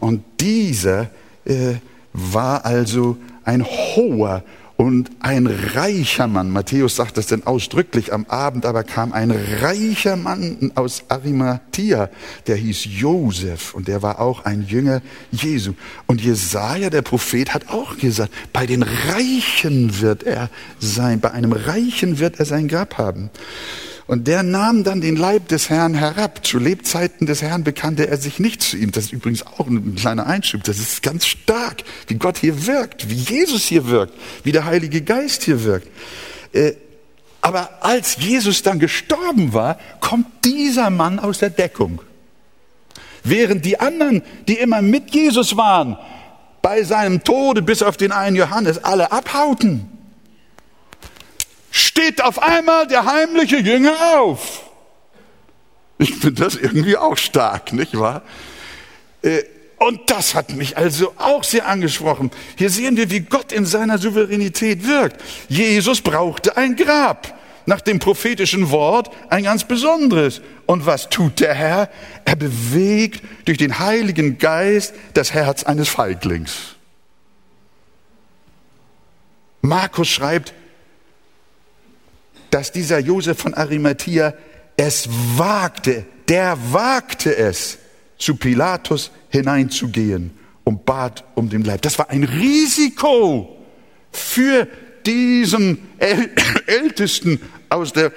Und 0.00 0.24
dieser 0.40 1.08
äh, 1.44 1.74
war 2.12 2.64
also 2.64 3.16
ein 3.44 3.64
hoher 3.64 4.42
und 4.82 5.10
ein 5.20 5.46
reicher 5.46 6.26
Mann. 6.26 6.50
Matthäus 6.50 6.96
sagt 6.96 7.16
das 7.16 7.28
denn 7.28 7.46
ausdrücklich. 7.46 8.12
Am 8.12 8.24
Abend 8.24 8.66
aber 8.66 8.82
kam 8.82 9.12
ein 9.12 9.30
reicher 9.30 10.16
Mann 10.16 10.72
aus 10.74 11.04
Arimathea, 11.08 12.10
der 12.48 12.56
hieß 12.56 12.86
Josef 12.86 13.74
und 13.74 13.86
der 13.86 14.02
war 14.02 14.18
auch 14.20 14.44
ein 14.44 14.66
Jünger 14.66 15.00
Jesu. 15.30 15.74
Und 16.06 16.20
Jesaja, 16.20 16.90
der 16.90 17.02
Prophet, 17.02 17.54
hat 17.54 17.68
auch 17.68 17.96
gesagt, 17.96 18.32
bei 18.52 18.66
den 18.66 18.82
Reichen 18.82 20.00
wird 20.00 20.24
er 20.24 20.50
sein, 20.80 21.20
bei 21.20 21.30
einem 21.30 21.52
Reichen 21.52 22.18
wird 22.18 22.40
er 22.40 22.44
sein 22.44 22.66
Grab 22.66 22.98
haben. 22.98 23.30
Und 24.06 24.26
der 24.26 24.42
nahm 24.42 24.84
dann 24.84 25.00
den 25.00 25.16
Leib 25.16 25.48
des 25.48 25.70
Herrn 25.70 25.94
herab. 25.94 26.44
Zu 26.44 26.58
Lebzeiten 26.58 27.26
des 27.26 27.42
Herrn 27.42 27.64
bekannte 27.64 28.08
er 28.08 28.16
sich 28.16 28.38
nicht 28.38 28.62
zu 28.62 28.76
ihm. 28.76 28.92
Das 28.92 29.04
ist 29.04 29.12
übrigens 29.12 29.46
auch 29.46 29.66
ein 29.66 29.94
kleiner 29.94 30.26
Einschub. 30.26 30.64
Das 30.64 30.78
ist 30.78 31.02
ganz 31.02 31.26
stark, 31.26 31.84
wie 32.08 32.14
Gott 32.14 32.38
hier 32.38 32.66
wirkt, 32.66 33.08
wie 33.08 33.14
Jesus 33.14 33.62
hier 33.62 33.86
wirkt, 33.86 34.14
wie 34.44 34.52
der 34.52 34.64
Heilige 34.64 35.02
Geist 35.02 35.44
hier 35.44 35.62
wirkt. 35.64 35.88
Äh, 36.52 36.72
aber 37.40 37.82
als 37.84 38.16
Jesus 38.18 38.62
dann 38.62 38.78
gestorben 38.78 39.52
war, 39.52 39.78
kommt 40.00 40.26
dieser 40.44 40.90
Mann 40.90 41.18
aus 41.18 41.38
der 41.38 41.50
Deckung. 41.50 42.00
Während 43.24 43.64
die 43.64 43.78
anderen, 43.80 44.22
die 44.48 44.54
immer 44.54 44.82
mit 44.82 45.14
Jesus 45.14 45.56
waren, 45.56 45.96
bei 46.60 46.84
seinem 46.84 47.24
Tode 47.24 47.62
bis 47.62 47.82
auf 47.82 47.96
den 47.96 48.12
einen 48.12 48.36
Johannes 48.36 48.82
alle 48.82 49.10
abhauten 49.10 49.88
steht 51.72 52.22
auf 52.22 52.40
einmal 52.40 52.86
der 52.86 53.04
heimliche 53.04 53.56
Jünger 53.56 53.96
auf. 54.18 54.62
Ich 55.98 56.14
finde 56.14 56.42
das 56.42 56.54
irgendwie 56.54 56.96
auch 56.96 57.16
stark, 57.16 57.72
nicht 57.72 57.98
wahr? 57.98 58.22
Äh, 59.22 59.42
und 59.78 60.10
das 60.10 60.36
hat 60.36 60.52
mich 60.52 60.76
also 60.76 61.12
auch 61.16 61.42
sehr 61.42 61.66
angesprochen. 61.66 62.30
Hier 62.56 62.70
sehen 62.70 62.96
wir, 62.96 63.10
wie 63.10 63.20
Gott 63.20 63.50
in 63.50 63.66
seiner 63.66 63.98
Souveränität 63.98 64.86
wirkt. 64.86 65.20
Jesus 65.48 66.00
brauchte 66.00 66.56
ein 66.56 66.76
Grab. 66.76 67.36
Nach 67.66 67.80
dem 67.80 67.98
prophetischen 67.98 68.70
Wort 68.70 69.10
ein 69.28 69.44
ganz 69.44 69.64
besonderes. 69.64 70.40
Und 70.66 70.86
was 70.86 71.08
tut 71.08 71.40
der 71.40 71.54
Herr? 71.54 71.90
Er 72.24 72.36
bewegt 72.36 73.22
durch 73.44 73.58
den 73.58 73.78
Heiligen 73.78 74.38
Geist 74.38 74.94
das 75.14 75.32
Herz 75.32 75.64
eines 75.64 75.88
Feiglings. 75.88 76.76
Markus 79.62 80.08
schreibt, 80.08 80.54
dass 82.52 82.70
dieser 82.70 82.98
Josef 82.98 83.38
von 83.38 83.54
Arimathea 83.54 84.34
es 84.76 85.08
wagte, 85.36 86.04
der 86.28 86.56
wagte 86.70 87.34
es, 87.34 87.78
zu 88.18 88.36
Pilatus 88.36 89.10
hineinzugehen 89.30 90.30
und 90.62 90.84
bat 90.84 91.24
um 91.34 91.48
den 91.48 91.64
Leib. 91.64 91.82
Das 91.82 91.98
war 91.98 92.10
ein 92.10 92.24
Risiko 92.24 93.56
für 94.12 94.68
diesen 95.06 95.78
Ältesten 96.66 97.40
aus 97.70 97.94
der 97.94 98.12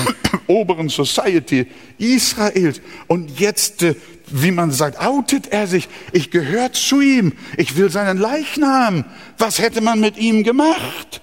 oberen 0.46 0.88
Society 0.88 1.66
Israels. 1.98 2.80
Und 3.08 3.40
jetzt, 3.40 3.82
äh, 3.82 3.96
wie 4.28 4.52
man 4.52 4.70
sagt, 4.70 5.00
outet 5.00 5.48
er 5.48 5.66
sich. 5.66 5.88
Ich 6.12 6.30
gehöre 6.30 6.72
zu 6.72 7.00
ihm. 7.00 7.32
Ich 7.56 7.76
will 7.76 7.90
seinen 7.90 8.18
Leichnam. 8.18 9.04
Was 9.36 9.58
hätte 9.58 9.80
man 9.80 9.98
mit 9.98 10.16
ihm 10.16 10.44
gemacht? 10.44 11.22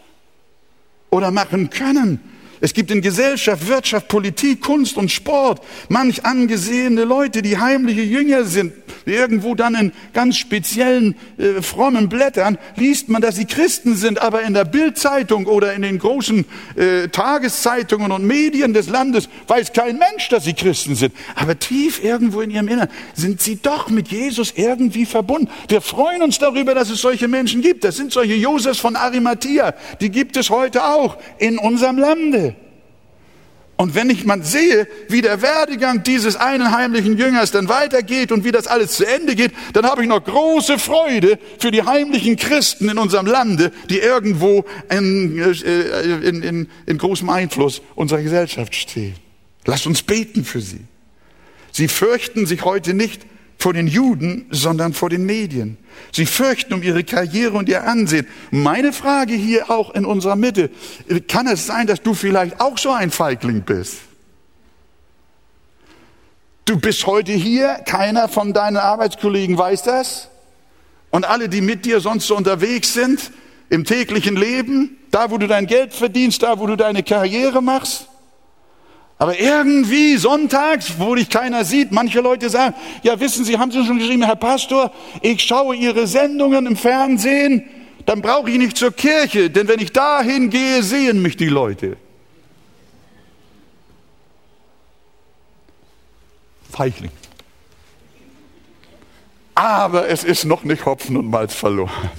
Oder 1.09 1.31
machen 1.31 1.69
können? 1.69 2.19
Es 2.59 2.73
gibt 2.73 2.91
in 2.91 3.01
Gesellschaft, 3.01 3.67
Wirtschaft, 3.67 4.07
Politik, 4.07 4.61
Kunst 4.61 4.97
und 4.97 5.11
Sport 5.11 5.61
manch 5.89 6.25
angesehene 6.25 7.03
Leute, 7.03 7.41
die 7.41 7.57
heimliche 7.57 8.01
Jünger 8.01 8.45
sind. 8.45 8.73
Irgendwo 9.05 9.55
dann 9.55 9.75
in 9.75 9.91
ganz 10.13 10.35
speziellen 10.37 11.15
äh, 11.37 11.61
frommen 11.61 12.09
Blättern 12.09 12.57
liest 12.75 13.07
man, 13.07 13.21
dass 13.21 13.37
sie 13.37 13.45
Christen 13.45 13.95
sind, 13.95 14.21
aber 14.21 14.41
in 14.41 14.53
der 14.53 14.65
Bildzeitung 14.65 15.45
oder 15.45 15.73
in 15.73 15.81
den 15.81 15.97
großen 15.97 16.43
äh, 16.75 17.07
Tageszeitungen 17.07 18.11
und 18.11 18.25
Medien 18.25 18.73
des 18.73 18.89
Landes 18.89 19.29
weiß 19.47 19.71
kein 19.71 19.97
Mensch, 19.97 20.27
dass 20.27 20.43
sie 20.43 20.53
Christen 20.53 20.95
sind. 20.95 21.13
Aber 21.35 21.57
tief 21.57 22.03
irgendwo 22.03 22.41
in 22.41 22.51
ihrem 22.51 22.67
Innern 22.67 22.89
sind 23.13 23.41
sie 23.41 23.55
doch 23.61 23.89
mit 23.89 24.09
Jesus 24.09 24.53
irgendwie 24.57 25.05
verbunden. 25.05 25.49
Wir 25.69 25.79
freuen 25.79 26.21
uns 26.21 26.37
darüber, 26.37 26.75
dass 26.75 26.89
es 26.89 26.99
solche 26.99 27.29
Menschen 27.29 27.61
gibt. 27.61 27.85
Das 27.85 27.95
sind 27.95 28.11
solche 28.11 28.35
Josefs 28.35 28.79
von 28.79 28.97
Arimathea. 28.97 29.73
Die 30.01 30.09
gibt 30.09 30.35
es 30.35 30.49
heute 30.49 30.83
auch 30.83 31.17
in 31.37 31.57
unserem 31.57 31.97
Lande. 31.97 32.56
Und 33.77 33.93
wenn 33.93 34.09
ich 34.09 34.25
mal 34.25 34.43
sehe, 34.43 34.87
wie 35.07 35.21
der 35.21 35.43
Werdegang 35.43 36.01
dieses 36.01 36.35
einen 36.35 36.71
heimlichen 36.71 37.15
Jüngers 37.15 37.51
dann 37.51 37.69
weitergeht 37.69 38.31
und 38.31 38.43
wie 38.43 38.51
das 38.51 38.65
alles 38.65 38.93
zu 38.93 39.05
Ende 39.05 39.35
geht, 39.35 39.53
dann 39.73 39.85
habe 39.85 40.01
ich 40.01 40.09
noch 40.09 40.23
große 40.23 40.79
Freude 40.79 41.37
für 41.59 41.69
die 41.69 41.83
heimlichen 41.83 42.37
Christen 42.37 42.89
in 42.89 42.97
unserem 42.97 43.27
Lande, 43.27 43.71
die 43.91 43.99
irgendwo 43.99 44.65
in, 44.89 45.39
äh, 45.39 46.01
in, 46.27 46.41
in, 46.41 46.69
in 46.87 46.97
großem 46.97 47.29
Einfluss 47.29 47.81
unserer 47.93 48.23
Gesellschaft 48.23 48.73
stehen. 48.73 49.15
Lasst 49.65 49.85
uns 49.85 50.01
beten 50.01 50.43
für 50.43 50.61
sie. 50.61 50.81
Sie 51.71 51.87
fürchten 51.87 52.47
sich 52.47 52.65
heute 52.65 52.95
nicht 52.95 53.27
vor 53.57 53.73
den 53.73 53.87
Juden, 53.87 54.45
sondern 54.51 54.93
vor 54.93 55.09
den 55.09 55.25
Medien. 55.25 55.77
Sie 56.11 56.25
fürchten 56.25 56.73
um 56.73 56.83
ihre 56.83 57.03
Karriere 57.03 57.57
und 57.57 57.69
ihr 57.69 57.83
Ansehen. 57.83 58.27
Meine 58.51 58.93
Frage 58.93 59.33
hier 59.33 59.71
auch 59.71 59.93
in 59.95 60.05
unserer 60.05 60.35
Mitte, 60.35 60.69
kann 61.27 61.47
es 61.47 61.65
sein, 61.65 61.87
dass 61.87 62.01
du 62.01 62.13
vielleicht 62.13 62.61
auch 62.61 62.77
so 62.77 62.91
ein 62.91 63.09
Feigling 63.09 63.61
bist? 63.61 63.97
Du 66.65 66.77
bist 66.77 67.07
heute 67.07 67.31
hier, 67.31 67.81
keiner 67.85 68.27
von 68.27 68.53
deinen 68.53 68.77
Arbeitskollegen 68.77 69.57
weiß 69.57 69.83
das. 69.83 70.29
Und 71.09 71.25
alle, 71.25 71.47
die 71.47 71.61
mit 71.61 71.85
dir 71.85 72.01
sonst 72.01 72.27
so 72.27 72.35
unterwegs 72.35 72.93
sind, 72.93 73.31
im 73.69 73.85
täglichen 73.85 74.35
Leben, 74.35 74.97
da 75.09 75.31
wo 75.31 75.37
du 75.37 75.47
dein 75.47 75.65
Geld 75.65 75.93
verdienst, 75.93 76.43
da 76.43 76.59
wo 76.59 76.67
du 76.67 76.75
deine 76.75 77.03
Karriere 77.03 77.61
machst, 77.61 78.07
aber 79.19 79.39
irgendwie 79.39 80.17
sonntags, 80.17 80.99
wo 80.99 81.15
dich 81.15 81.29
keiner 81.29 81.65
sieht, 81.65 81.91
manche 81.91 82.21
Leute 82.21 82.49
sagen, 82.49 82.75
ja 83.01 83.19
wissen 83.19 83.45
Sie, 83.45 83.57
haben 83.57 83.71
Sie 83.71 83.83
schon 83.83 83.97
geschrieben, 83.97 84.23
Herr 84.23 84.35
Pastor, 84.35 84.91
ich 85.21 85.41
schaue 85.41 85.75
Ihre 85.75 86.05
Sendungen 86.05 86.67
im 86.67 86.75
Fernsehen, 86.75 87.63
dann 88.05 88.21
brauche 88.21 88.49
ich 88.51 88.57
nicht 88.57 88.77
zur 88.77 88.91
Kirche, 88.91 89.49
denn 89.49 89.67
wenn 89.67 89.79
ich 89.79 89.91
dahin 89.91 90.49
gehe, 90.49 90.83
sehen 90.83 91.21
mich 91.21 91.35
die 91.35 91.49
Leute. 91.49 91.97
Feichling. 96.71 97.11
Aber 99.55 100.07
es 100.07 100.23
ist 100.23 100.45
noch 100.45 100.63
nicht 100.63 100.85
Hopfen 100.85 101.17
und 101.17 101.27
Malz 101.27 101.55
verloren. 101.55 102.11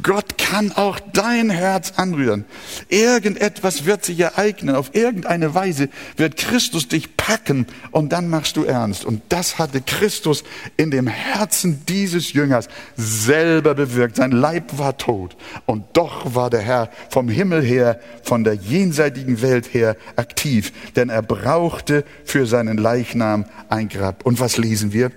Gott 0.00 0.38
kann 0.38 0.72
auch 0.72 0.98
dein 1.12 1.50
Herz 1.50 1.92
anrühren. 1.96 2.44
Irgendetwas 2.88 3.84
wird 3.84 4.04
sich 4.04 4.18
ereignen. 4.20 4.74
Auf 4.74 4.94
irgendeine 4.94 5.54
Weise 5.54 5.90
wird 6.16 6.36
Christus 6.36 6.88
dich 6.88 7.16
packen 7.16 7.66
und 7.90 8.12
dann 8.12 8.30
machst 8.30 8.56
du 8.56 8.64
ernst. 8.64 9.04
Und 9.04 9.22
das 9.28 9.58
hatte 9.58 9.82
Christus 9.82 10.44
in 10.76 10.90
dem 10.90 11.06
Herzen 11.06 11.84
dieses 11.86 12.32
Jüngers 12.32 12.68
selber 12.96 13.74
bewirkt. 13.74 14.16
Sein 14.16 14.32
Leib 14.32 14.78
war 14.78 14.96
tot. 14.96 15.36
Und 15.66 15.84
doch 15.92 16.34
war 16.34 16.48
der 16.48 16.62
Herr 16.62 16.90
vom 17.10 17.28
Himmel 17.28 17.62
her, 17.62 18.00
von 18.22 18.44
der 18.44 18.54
jenseitigen 18.54 19.42
Welt 19.42 19.74
her 19.74 19.96
aktiv. 20.16 20.72
Denn 20.96 21.10
er 21.10 21.22
brauchte 21.22 22.04
für 22.24 22.46
seinen 22.46 22.78
Leichnam 22.78 23.44
ein 23.68 23.88
Grab. 23.88 24.24
Und 24.24 24.40
was 24.40 24.56
lesen 24.56 24.92
wir? 24.92 25.12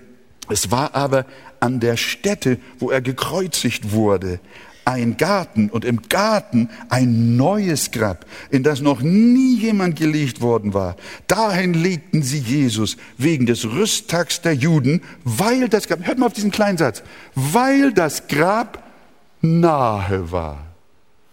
Es 0.50 0.70
war 0.70 0.94
aber 0.94 1.26
an 1.65 1.80
der 1.80 1.97
Stätte, 1.97 2.60
wo 2.78 2.91
er 2.91 3.01
gekreuzigt 3.01 3.91
wurde, 3.91 4.39
ein 4.86 5.17
Garten 5.17 5.71
und 5.71 5.84
im 5.84 6.04
Garten 6.10 6.69
ein 6.89 7.36
neues 7.38 7.89
Grab, 7.89 8.28
in 8.51 8.62
das 8.62 8.82
noch 8.82 9.01
nie 9.01 9.58
jemand 9.58 9.95
gelegt 9.95 10.41
worden 10.41 10.75
war. 10.75 10.95
Dahin 11.25 11.73
legten 11.73 12.21
sie 12.21 12.38
Jesus 12.38 12.97
wegen 13.17 13.47
des 13.47 13.65
Rüsttags 13.65 14.41
der 14.41 14.54
Juden, 14.54 15.01
weil 15.23 15.69
das 15.69 15.88
Grab, 15.88 16.06
hört 16.06 16.19
mal 16.19 16.28
auf 16.28 16.34
diesen 16.34 16.51
kleinen 16.51 16.78
Satz, 16.78 17.01
weil 17.34 17.93
das 17.93 18.28
Grab 18.28 18.84
nahe 19.41 20.32
war. 20.32 20.67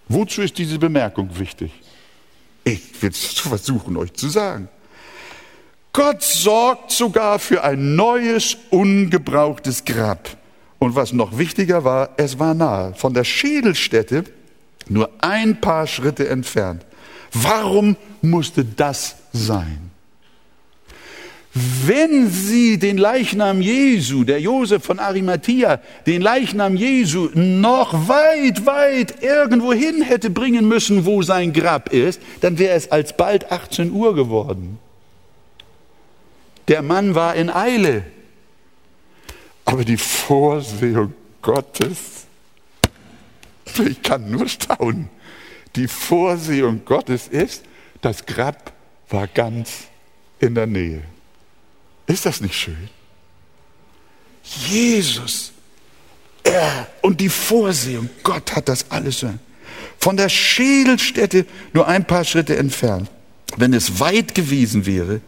Wozu 0.09 0.41
ist 0.41 0.57
diese 0.57 0.79
Bemerkung 0.79 1.39
wichtig? 1.39 1.73
Ich 2.65 3.03
will 3.03 3.11
es 3.11 3.39
versuchen, 3.39 3.99
euch 3.99 4.15
zu 4.15 4.31
sagen. 4.31 4.69
Gott 5.93 6.23
sorgt 6.23 6.91
sogar 6.91 7.39
für 7.39 7.63
ein 7.65 7.97
neues, 7.97 8.57
ungebrauchtes 8.71 9.85
Grab. 9.85 10.37
Und 10.79 10.97
was 10.97 11.13
noch 11.13 11.37
wichtiger 11.37 11.85
war, 11.85 12.11
es 12.17 12.39
war 12.39 12.55
nahe. 12.55 12.95
Von 12.95 13.13
der 13.13 13.25
Schädelstätte 13.25 14.25
nur 14.89 15.11
ein 15.21 15.61
paar 15.61 15.87
Schritte 15.87 16.29
entfernt. 16.29 16.85
Warum 17.33 17.97
musste 18.23 18.65
das 18.65 19.17
sein? 19.33 19.91
Wenn 21.55 22.31
sie 22.31 22.79
den 22.79 22.97
Leichnam 22.97 23.61
Jesu, 23.61 24.25
der 24.25 24.41
Josef 24.41 24.83
von 24.83 24.99
Arimathea, 24.99 25.83
den 26.07 26.23
Leichnam 26.23 26.77
Jesu 26.77 27.29
noch 27.35 28.09
weit, 28.09 28.65
weit 28.65 29.23
irgendwo 29.23 29.75
hin 29.75 30.01
hätte 30.01 30.31
bringen 30.31 30.67
müssen, 30.67 31.05
wo 31.05 31.21
sein 31.21 31.53
Grab 31.53 31.93
ist, 31.93 32.23
dann 32.41 32.59
wäre 32.59 32.75
es 32.75 32.91
alsbald 32.91 33.53
18 33.53 33.93
Uhr 33.93 34.15
geworden. 34.15 34.79
Der 36.69 36.83
Mann 36.83 37.15
war 37.15 37.35
in 37.35 37.51
Eile. 37.51 38.05
Aber 39.65 39.85
die 39.85 39.97
Vorsehung 39.97 41.15
Gottes, 41.41 42.27
ich 43.87 44.03
kann 44.03 44.31
nur 44.31 44.49
staunen, 44.49 45.09
die 45.77 45.89
Vorsehung 45.89 46.85
Gottes 46.85 47.29
ist, 47.29 47.63
das 48.01 48.27
Grab 48.27 48.73
war 49.09 49.27
ganz 49.27 49.85
in 50.41 50.55
der 50.55 50.67
Nähe. 50.67 51.03
Ist 52.07 52.27
das 52.27 52.41
nicht 52.41 52.55
schön? 52.55 52.89
Jesus, 54.43 55.53
er 56.43 56.89
und 57.01 57.21
die 57.21 57.29
Vorsehung, 57.29 58.11
Gott 58.23 58.55
hat 58.57 58.69
das 58.69 58.91
alles 58.91 59.25
von 59.99 60.17
der 60.17 60.29
Schädelstätte 60.29 61.47
nur 61.73 61.87
ein 61.87 62.05
paar 62.05 62.25
Schritte 62.25 62.57
entfernt. 62.57 63.09
Wenn 63.57 63.73
es 63.73 64.01
weit 64.01 64.35
gewesen 64.35 64.85
wäre, 64.85 65.21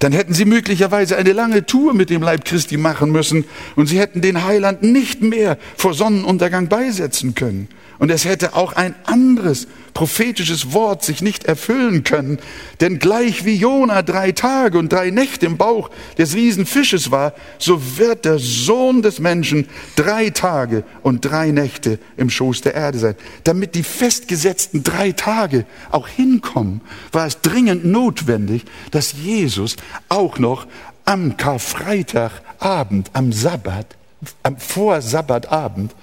dann 0.00 0.12
hätten 0.12 0.34
sie 0.34 0.46
möglicherweise 0.46 1.16
eine 1.16 1.32
lange 1.32 1.66
Tour 1.66 1.94
mit 1.94 2.10
dem 2.10 2.22
Leib 2.22 2.44
Christi 2.44 2.78
machen 2.78 3.12
müssen 3.12 3.44
und 3.76 3.86
sie 3.86 4.00
hätten 4.00 4.22
den 4.22 4.44
Heiland 4.44 4.82
nicht 4.82 5.22
mehr 5.22 5.58
vor 5.76 5.94
Sonnenuntergang 5.94 6.68
beisetzen 6.68 7.34
können. 7.34 7.68
Und 7.98 8.10
es 8.10 8.24
hätte 8.24 8.54
auch 8.54 8.72
ein 8.72 8.94
anderes 9.04 9.68
prophetisches 9.94 10.72
Wort 10.72 11.04
sich 11.04 11.22
nicht 11.22 11.44
erfüllen 11.44 12.04
können, 12.04 12.38
denn 12.80 12.98
gleich 12.98 13.44
wie 13.44 13.54
Jona 13.54 14.02
drei 14.02 14.32
Tage 14.32 14.78
und 14.78 14.92
drei 14.92 15.10
Nächte 15.10 15.46
im 15.46 15.56
Bauch 15.56 15.90
des 16.18 16.34
Riesenfisches 16.34 17.10
war, 17.10 17.34
so 17.58 17.98
wird 17.98 18.24
der 18.24 18.38
Sohn 18.38 19.02
des 19.02 19.18
Menschen 19.18 19.68
drei 19.96 20.30
Tage 20.30 20.84
und 21.02 21.24
drei 21.24 21.50
Nächte 21.50 21.98
im 22.16 22.30
Schoß 22.30 22.62
der 22.62 22.74
Erde 22.74 22.98
sein. 22.98 23.14
Damit 23.44 23.74
die 23.74 23.82
festgesetzten 23.82 24.82
drei 24.82 25.12
Tage 25.12 25.66
auch 25.90 26.08
hinkommen, 26.08 26.80
war 27.12 27.26
es 27.26 27.40
dringend 27.40 27.84
notwendig, 27.84 28.64
dass 28.90 29.12
Jesus 29.12 29.76
auch 30.08 30.38
noch 30.38 30.66
am 31.04 31.36
Karfreitagabend, 31.36 33.10
am 33.12 33.32
Sabbat, 33.32 33.96
am 34.42 34.56
Vorsabbatabend 34.56 35.94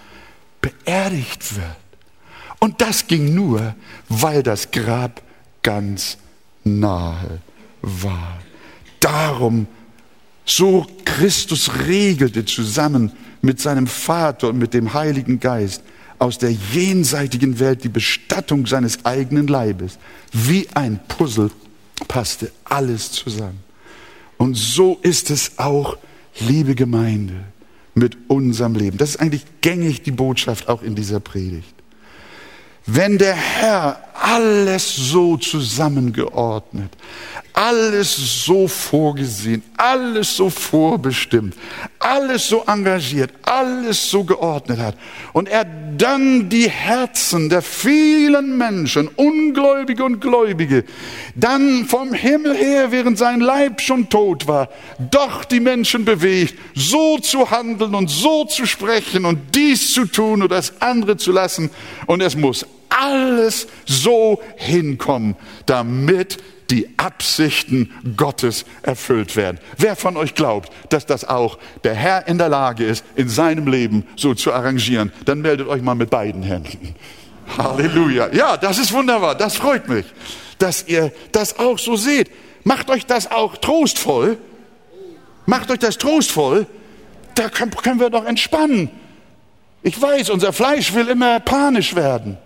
beerdigt 0.62 1.56
wird. 1.56 1.87
Und 2.60 2.82
das 2.82 3.08
ging 3.08 3.34
nur, 3.34 3.76
weil 4.10 4.44
das 4.44 4.72
Grab 4.72 5.22
ganz 5.62 6.18
nahe 6.64 7.40
war. 7.82 8.40
Darum, 9.00 9.68
so 10.46 10.88
Christus 11.06 11.70
regelte 11.88 12.46
zusammen 12.46 13.12
mit 13.42 13.60
seinem 13.60 13.88
Vater 13.88 14.50
und 14.50 14.58
mit 14.58 14.74
dem 14.74 14.94
Heiligen 14.94 15.40
Geist 15.40 15.84
aus 16.20 16.38
der 16.38 16.52
jenseitigen 16.52 17.60
Welt 17.60 17.84
die 17.84 17.90
Bestattung 17.90 18.66
seines 18.66 19.06
eigenen 19.06 19.48
Leibes. 19.48 20.00
Wie 20.34 20.68
ein 20.74 21.00
Puzzle 21.08 21.52
passte 22.08 22.52
alles 22.64 23.12
zusammen. 23.12 23.60
Und 24.38 24.56
so 24.56 25.00
ist 25.02 25.30
es 25.30 25.58
auch, 25.58 25.98
liebe 26.40 26.76
Gemeinde, 26.76 27.36
mit 27.94 28.18
unserem 28.28 28.76
Leben. 28.76 28.98
Das 28.98 29.10
ist 29.10 29.18
eigentlich 29.18 29.46
gängig 29.62 30.04
die 30.04 30.12
Botschaft 30.12 30.70
auch 30.70 30.84
in 30.84 30.96
dieser 30.96 31.20
Predigt. 31.20 31.74
Wenn 32.90 33.18
der 33.18 33.36
Herr 33.36 34.00
alles 34.14 34.96
so 34.96 35.36
zusammengeordnet, 35.36 36.90
alles 37.52 38.46
so 38.46 38.66
vorgesehen, 38.68 39.62
alles 39.76 40.38
so 40.38 40.50
vorbestimmt, 40.50 41.54
alles 42.00 42.48
so 42.48 42.64
engagiert, 42.66 43.32
alles 43.44 44.10
so 44.10 44.24
geordnet 44.24 44.80
hat 44.80 44.96
und 45.34 45.50
er 45.50 45.66
dann 45.66 46.48
die 46.48 46.70
Herzen 46.70 47.50
der 47.50 47.62
vielen 47.62 48.58
Menschen, 48.58 49.10
Ungläubige 49.18 50.06
und 50.06 50.22
Gläubige, 50.22 50.86
dann 51.36 51.86
vom 51.86 52.14
Himmel 52.14 52.56
her, 52.56 52.92
während 52.92 53.18
sein 53.18 53.42
Leib 53.42 53.82
schon 53.82 54.08
tot 54.08 54.48
war, 54.48 54.70
doch 55.12 55.44
die 55.44 55.60
Menschen 55.60 56.06
bewegt, 56.06 56.58
so 56.74 57.18
zu 57.18 57.52
handeln 57.52 57.96
und 57.96 58.10
so 58.10 58.46
zu 58.46 58.66
sprechen 58.66 59.26
und 59.26 59.56
dies 59.56 59.94
zu 59.94 60.06
tun 60.06 60.42
oder 60.42 60.56
das 60.56 60.82
andere 60.82 61.18
zu 61.18 61.34
lassen 61.34 61.70
und 62.06 62.22
es 62.22 62.38
muss 62.38 62.66
alles 62.90 63.68
so 63.86 64.42
hinkommen, 64.56 65.36
damit 65.66 66.38
die 66.70 66.90
Absichten 66.98 67.94
Gottes 68.18 68.66
erfüllt 68.82 69.36
werden. 69.36 69.60
Wer 69.78 69.96
von 69.96 70.18
euch 70.18 70.36
glaubt, 70.36 70.72
dass 70.90 71.06
das 71.06 71.24
auch 71.24 71.58
der 71.84 71.94
Herr 71.94 72.28
in 72.28 72.38
der 72.38 72.50
Lage 72.50 72.86
ist, 72.86 73.06
in 73.16 73.30
seinem 73.30 73.68
Leben 73.68 74.06
so 74.16 74.34
zu 74.34 74.54
arrangieren, 74.54 75.12
dann 75.26 75.42
meldet 75.42 75.68
euch 75.68 75.82
mal 75.82 75.96
mit 75.96 76.10
beiden 76.10 76.44
Händen. 76.44 76.96
Halleluja. 77.58 78.34
Ja, 78.34 78.58
das 78.58 78.78
ist 78.78 78.92
wunderbar. 78.92 79.36
Das 79.36 79.56
freut 79.56 79.88
mich, 79.88 80.06
dass 80.60 80.88
ihr 80.88 81.12
das 81.32 81.60
auch 81.60 81.80
so 81.80 81.96
seht. 81.96 82.30
Macht 82.64 82.90
euch 82.90 83.06
das 83.06 83.32
auch 83.32 83.58
trostvoll. 83.58 84.38
Macht 85.46 85.72
euch 85.72 85.80
das 85.80 85.98
trostvoll. 85.98 86.68
Da 87.36 87.50
können 87.50 88.00
wir 88.00 88.10
doch 88.10 88.26
entspannen. 88.26 88.90
Ich 89.84 90.02
weiß, 90.02 90.32
unser 90.32 90.52
Fleisch 90.52 90.94
will 90.94 91.08
immer 91.08 91.40
panisch 91.40 91.96
werden. 91.96 92.38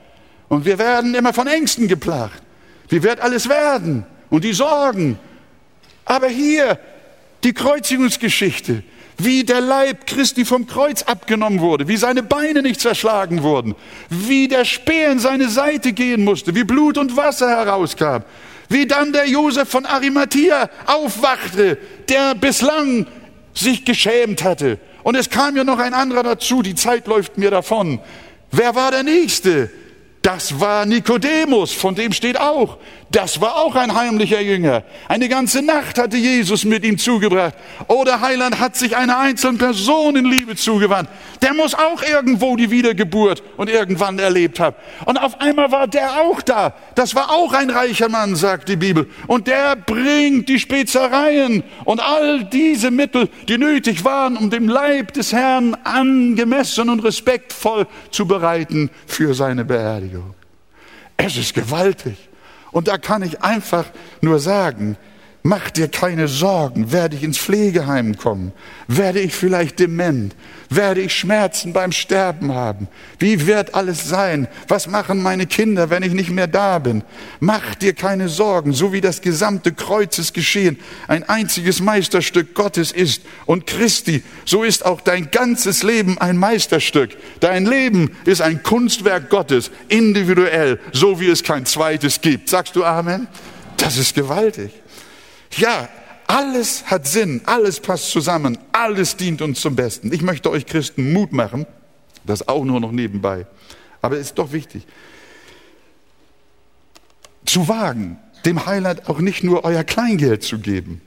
Und 0.51 0.65
wir 0.65 0.77
werden 0.77 1.15
immer 1.15 1.31
von 1.31 1.47
Ängsten 1.47 1.87
geplagt. 1.87 2.41
Wie 2.89 3.01
wird 3.03 3.21
alles 3.21 3.47
werden? 3.47 4.05
Und 4.29 4.43
die 4.43 4.51
Sorgen. 4.51 5.17
Aber 6.03 6.27
hier 6.27 6.77
die 7.45 7.53
Kreuzigungsgeschichte, 7.53 8.83
wie 9.17 9.45
der 9.45 9.61
Leib 9.61 10.05
Christi 10.07 10.43
vom 10.43 10.67
Kreuz 10.67 11.03
abgenommen 11.03 11.61
wurde, 11.61 11.87
wie 11.87 11.95
seine 11.95 12.21
Beine 12.21 12.63
nicht 12.63 12.81
zerschlagen 12.81 13.43
wurden, 13.43 13.75
wie 14.09 14.49
der 14.49 14.65
Speer 14.65 15.13
in 15.13 15.19
seine 15.19 15.47
Seite 15.47 15.93
gehen 15.93 16.25
musste, 16.25 16.53
wie 16.53 16.65
Blut 16.65 16.97
und 16.97 17.15
Wasser 17.15 17.49
herauskam, 17.49 18.23
wie 18.67 18.85
dann 18.85 19.13
der 19.13 19.29
Josef 19.29 19.69
von 19.69 19.85
Arimathea 19.85 20.69
aufwachte, 20.85 21.77
der 22.09 22.35
bislang 22.35 23.07
sich 23.53 23.85
geschämt 23.85 24.43
hatte. 24.43 24.79
Und 25.03 25.15
es 25.15 25.29
kam 25.29 25.55
ja 25.55 25.63
noch 25.63 25.79
ein 25.79 25.93
anderer 25.93 26.23
dazu, 26.23 26.61
die 26.61 26.75
Zeit 26.75 27.07
läuft 27.07 27.37
mir 27.37 27.51
davon. 27.51 28.01
Wer 28.51 28.75
war 28.75 28.91
der 28.91 29.03
Nächste? 29.03 29.69
Das 30.21 30.59
war 30.59 30.85
Nikodemus, 30.85 31.71
von 31.71 31.95
dem 31.95 32.13
steht 32.13 32.39
auch, 32.39 32.77
das 33.11 33.41
war 33.41 33.57
auch 33.57 33.75
ein 33.75 33.93
heimlicher 33.93 34.39
Jünger. 34.39 34.83
Eine 35.09 35.27
ganze 35.27 35.61
Nacht 35.61 35.97
hatte 35.97 36.15
Jesus 36.15 36.63
mit 36.63 36.85
ihm 36.85 36.97
zugebracht. 36.97 37.53
Oh, 37.87 38.05
der 38.05 38.21
Heiland 38.21 38.59
hat 38.59 38.77
sich 38.77 38.95
einer 38.95 39.19
einzelnen 39.19 39.57
Person 39.57 40.15
in 40.15 40.25
Liebe 40.25 40.55
zugewandt. 40.55 41.09
Der 41.41 41.53
muss 41.53 41.75
auch 41.75 42.01
irgendwo 42.03 42.55
die 42.55 42.71
Wiedergeburt 42.71 43.43
und 43.57 43.69
irgendwann 43.69 44.17
erlebt 44.17 44.61
haben. 44.61 44.77
Und 45.05 45.17
auf 45.17 45.41
einmal 45.41 45.71
war 45.71 45.87
der 45.87 46.21
auch 46.21 46.41
da. 46.41 46.73
Das 46.95 47.13
war 47.13 47.31
auch 47.31 47.51
ein 47.51 47.69
reicher 47.69 48.07
Mann, 48.07 48.37
sagt 48.37 48.69
die 48.69 48.77
Bibel. 48.77 49.09
Und 49.27 49.47
der 49.47 49.75
bringt 49.75 50.47
die 50.47 50.59
Spezereien 50.59 51.63
und 51.83 51.99
all 51.99 52.45
diese 52.45 52.91
Mittel, 52.91 53.27
die 53.49 53.57
nötig 53.57 54.05
waren, 54.05 54.37
um 54.37 54.49
dem 54.49 54.69
Leib 54.69 55.11
des 55.13 55.33
Herrn 55.33 55.75
angemessen 55.83 56.89
und 56.89 57.01
respektvoll 57.01 57.87
zu 58.09 58.25
bereiten 58.25 58.89
für 59.05 59.33
seine 59.33 59.65
Beerdigung. 59.65 60.33
Es 61.17 61.35
ist 61.35 61.53
gewaltig. 61.53 62.30
Und 62.71 62.87
da 62.87 62.97
kann 62.97 63.21
ich 63.23 63.41
einfach 63.41 63.85
nur 64.21 64.39
sagen, 64.39 64.97
Mach 65.43 65.71
dir 65.71 65.87
keine 65.87 66.27
Sorgen. 66.27 66.91
Werde 66.91 67.15
ich 67.15 67.23
ins 67.23 67.39
Pflegeheim 67.39 68.15
kommen? 68.15 68.53
Werde 68.87 69.19
ich 69.19 69.33
vielleicht 69.33 69.79
dement? 69.79 70.35
Werde 70.69 71.01
ich 71.01 71.15
Schmerzen 71.15 71.73
beim 71.73 71.91
Sterben 71.91 72.53
haben? 72.53 72.87
Wie 73.17 73.47
wird 73.47 73.73
alles 73.73 74.07
sein? 74.07 74.47
Was 74.67 74.85
machen 74.85 75.21
meine 75.21 75.47
Kinder, 75.47 75.89
wenn 75.89 76.03
ich 76.03 76.13
nicht 76.13 76.29
mehr 76.29 76.45
da 76.45 76.77
bin? 76.77 77.03
Mach 77.39 77.73
dir 77.73 77.93
keine 77.93 78.29
Sorgen, 78.29 78.71
so 78.71 78.93
wie 78.93 79.01
das 79.01 79.21
gesamte 79.21 79.73
Kreuzesgeschehen 79.73 80.79
ein 81.07 81.27
einziges 81.27 81.81
Meisterstück 81.81 82.53
Gottes 82.53 82.91
ist 82.91 83.23
und 83.47 83.65
Christi, 83.65 84.23
so 84.45 84.63
ist 84.63 84.85
auch 84.85 85.01
dein 85.01 85.31
ganzes 85.31 85.81
Leben 85.81 86.19
ein 86.19 86.37
Meisterstück. 86.37 87.17
Dein 87.39 87.65
Leben 87.65 88.11
ist 88.25 88.41
ein 88.41 88.61
Kunstwerk 88.61 89.29
Gottes, 89.29 89.71
individuell, 89.87 90.79
so 90.93 91.19
wie 91.19 91.29
es 91.29 91.43
kein 91.43 91.65
zweites 91.65 92.21
gibt. 92.21 92.47
Sagst 92.47 92.75
du 92.75 92.85
Amen? 92.85 93.27
Das 93.77 93.97
ist 93.97 94.13
gewaltig. 94.13 94.80
Ja, 95.57 95.89
alles 96.27 96.85
hat 96.85 97.07
Sinn, 97.07 97.41
alles 97.45 97.79
passt 97.79 98.11
zusammen, 98.11 98.57
alles 98.71 99.17
dient 99.17 99.41
uns 99.41 99.59
zum 99.61 99.75
Besten. 99.75 100.13
Ich 100.13 100.21
möchte 100.21 100.49
euch 100.49 100.65
Christen 100.65 101.11
Mut 101.11 101.33
machen, 101.33 101.65
das 102.23 102.47
auch 102.47 102.63
nur 102.63 102.79
noch 102.79 102.91
nebenbei. 102.91 103.45
Aber 104.01 104.15
es 104.15 104.27
ist 104.27 104.37
doch 104.37 104.51
wichtig, 104.51 104.87
zu 107.45 107.67
wagen, 107.67 108.17
dem 108.45 108.65
Heiland 108.65 109.09
auch 109.09 109.19
nicht 109.19 109.43
nur 109.43 109.63
euer 109.65 109.83
Kleingeld 109.83 110.43
zu 110.43 110.59
geben. 110.59 111.01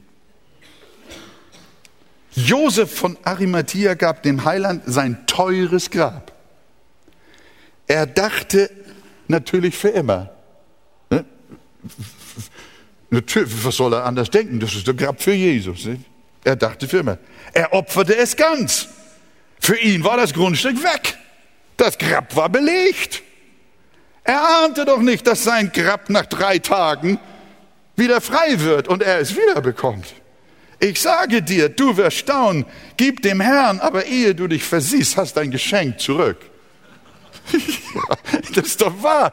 Josef 2.33 2.93
von 2.93 3.17
Arimathea 3.23 3.95
gab 3.95 4.23
dem 4.23 4.45
Heiland 4.45 4.83
sein 4.87 5.27
teures 5.27 5.91
Grab. 5.91 6.33
Er 7.87 8.07
dachte 8.07 8.71
natürlich 9.29 9.77
für 9.77 9.91
immer. 9.91 10.31
Ne? 11.11 11.25
Natürlich, 13.15 13.65
was 13.65 13.77
soll 13.77 13.93
er 13.95 14.05
anders 14.05 14.29
denken? 14.29 14.59
Das 14.59 14.75
ist 14.75 14.89
der 14.89 14.95
Grab 14.95 15.23
für 15.23 15.33
Jesus. 15.33 15.85
Nicht? 15.85 16.03
Er 16.43 16.57
dachte 16.57 16.89
für 16.89 16.99
immer. 16.99 17.19
Er 17.53 17.73
opferte 17.73 18.17
es 18.17 18.35
ganz. 18.35 18.89
Für 19.61 19.79
ihn 19.79 20.03
war 20.03 20.17
das 20.17 20.35
Grundstück 20.35 20.83
weg. 20.83 21.17
Das 21.77 21.97
Grab 21.97 22.35
war 22.35 22.49
belegt. 22.49 23.23
Er 24.25 24.65
ahnte 24.65 24.85
doch 24.85 25.01
nicht, 25.01 25.27
dass 25.29 25.45
sein 25.45 25.71
Grab 25.73 26.11
nach 26.11 26.27
drei 26.27 26.59
Tagen 26.59 27.21
wieder 27.95 28.21
frei 28.21 28.59
wird 28.59 28.89
und 28.89 29.01
er 29.01 29.21
es 29.21 29.37
wiederbekommt. 29.37 30.07
Ich 30.81 31.01
sage 31.01 31.41
dir, 31.41 31.69
du 31.69 31.97
wirst 31.97 32.17
staunen, 32.17 32.67
gib 32.97 33.23
dem 33.23 33.41
Herrn, 33.41 33.79
aber 33.79 34.07
ehe 34.07 34.35
du 34.35 34.49
dich 34.49 34.65
versiehst, 34.65 35.17
hast 35.17 35.37
dein 35.37 35.53
Geschenk 35.53 36.01
zurück. 36.01 36.39
das 38.55 38.67
ist 38.67 38.81
doch 38.81 39.03
wahr. 39.03 39.33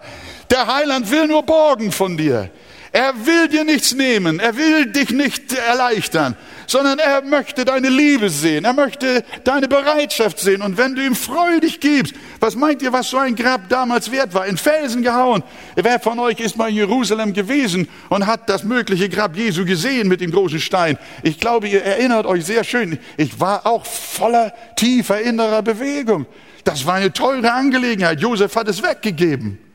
Der 0.52 0.68
Heiland 0.68 1.10
will 1.10 1.28
nur 1.28 1.44
borgen 1.44 1.92
von 1.92 2.16
dir. 2.16 2.52
Er 2.94 3.14
will 3.26 3.48
dir 3.48 3.64
nichts 3.64 3.94
nehmen, 3.94 4.42
er 4.42 4.58
will 4.58 4.88
dich 4.88 5.12
nicht 5.12 5.54
erleichtern, 5.54 6.36
sondern 6.68 7.00
er 7.00 7.22
möchte 7.22 7.64
deine 7.64 7.88
Liebe 7.88 8.30
sehen, 8.30 8.66
er 8.66 8.74
möchte 8.74 9.24
deine 9.46 9.70
Bereitschaft 9.70 10.40
sehen. 10.40 10.62
Und 10.62 10.78
wenn 10.78 10.96
du 10.96 11.06
ihm 11.06 11.16
freudig 11.16 11.80
gibst, 11.80 12.14
was 12.42 12.58
meint 12.58 12.82
ihr, 12.82 12.92
was 12.92 13.10
so 13.10 13.18
ein 13.18 13.36
Grab 13.36 13.70
damals 13.70 14.12
wert 14.12 14.34
war? 14.34 14.46
In 14.46 14.58
Felsen 14.58 15.04
gehauen. 15.04 15.42
Wer 15.76 16.02
von 16.02 16.20
euch 16.20 16.42
ist 16.42 16.58
mal 16.58 16.68
in 16.68 16.76
Jerusalem 16.76 17.32
gewesen 17.32 17.88
und 18.10 18.28
hat 18.28 18.50
das 18.50 18.66
mögliche 18.66 19.08
Grab 19.08 19.38
Jesu 19.38 19.64
gesehen 19.64 20.10
mit 20.10 20.20
dem 20.20 20.32
großen 20.32 20.60
Stein? 20.60 20.98
Ich 21.24 21.40
glaube, 21.40 21.70
ihr 21.70 21.84
erinnert 21.86 22.26
euch 22.26 22.44
sehr 22.44 22.66
schön. 22.66 23.00
Ich 23.16 23.40
war 23.40 23.66
auch 23.66 23.86
voller 23.86 24.54
tiefer 24.76 25.22
innerer 25.22 25.62
Bewegung. 25.62 26.26
Das 26.66 26.86
war 26.86 26.96
eine 26.96 27.14
teure 27.14 27.54
Angelegenheit. 27.54 28.20
Josef 28.20 28.54
hat 28.54 28.68
es 28.68 28.84
weggegeben 28.84 29.71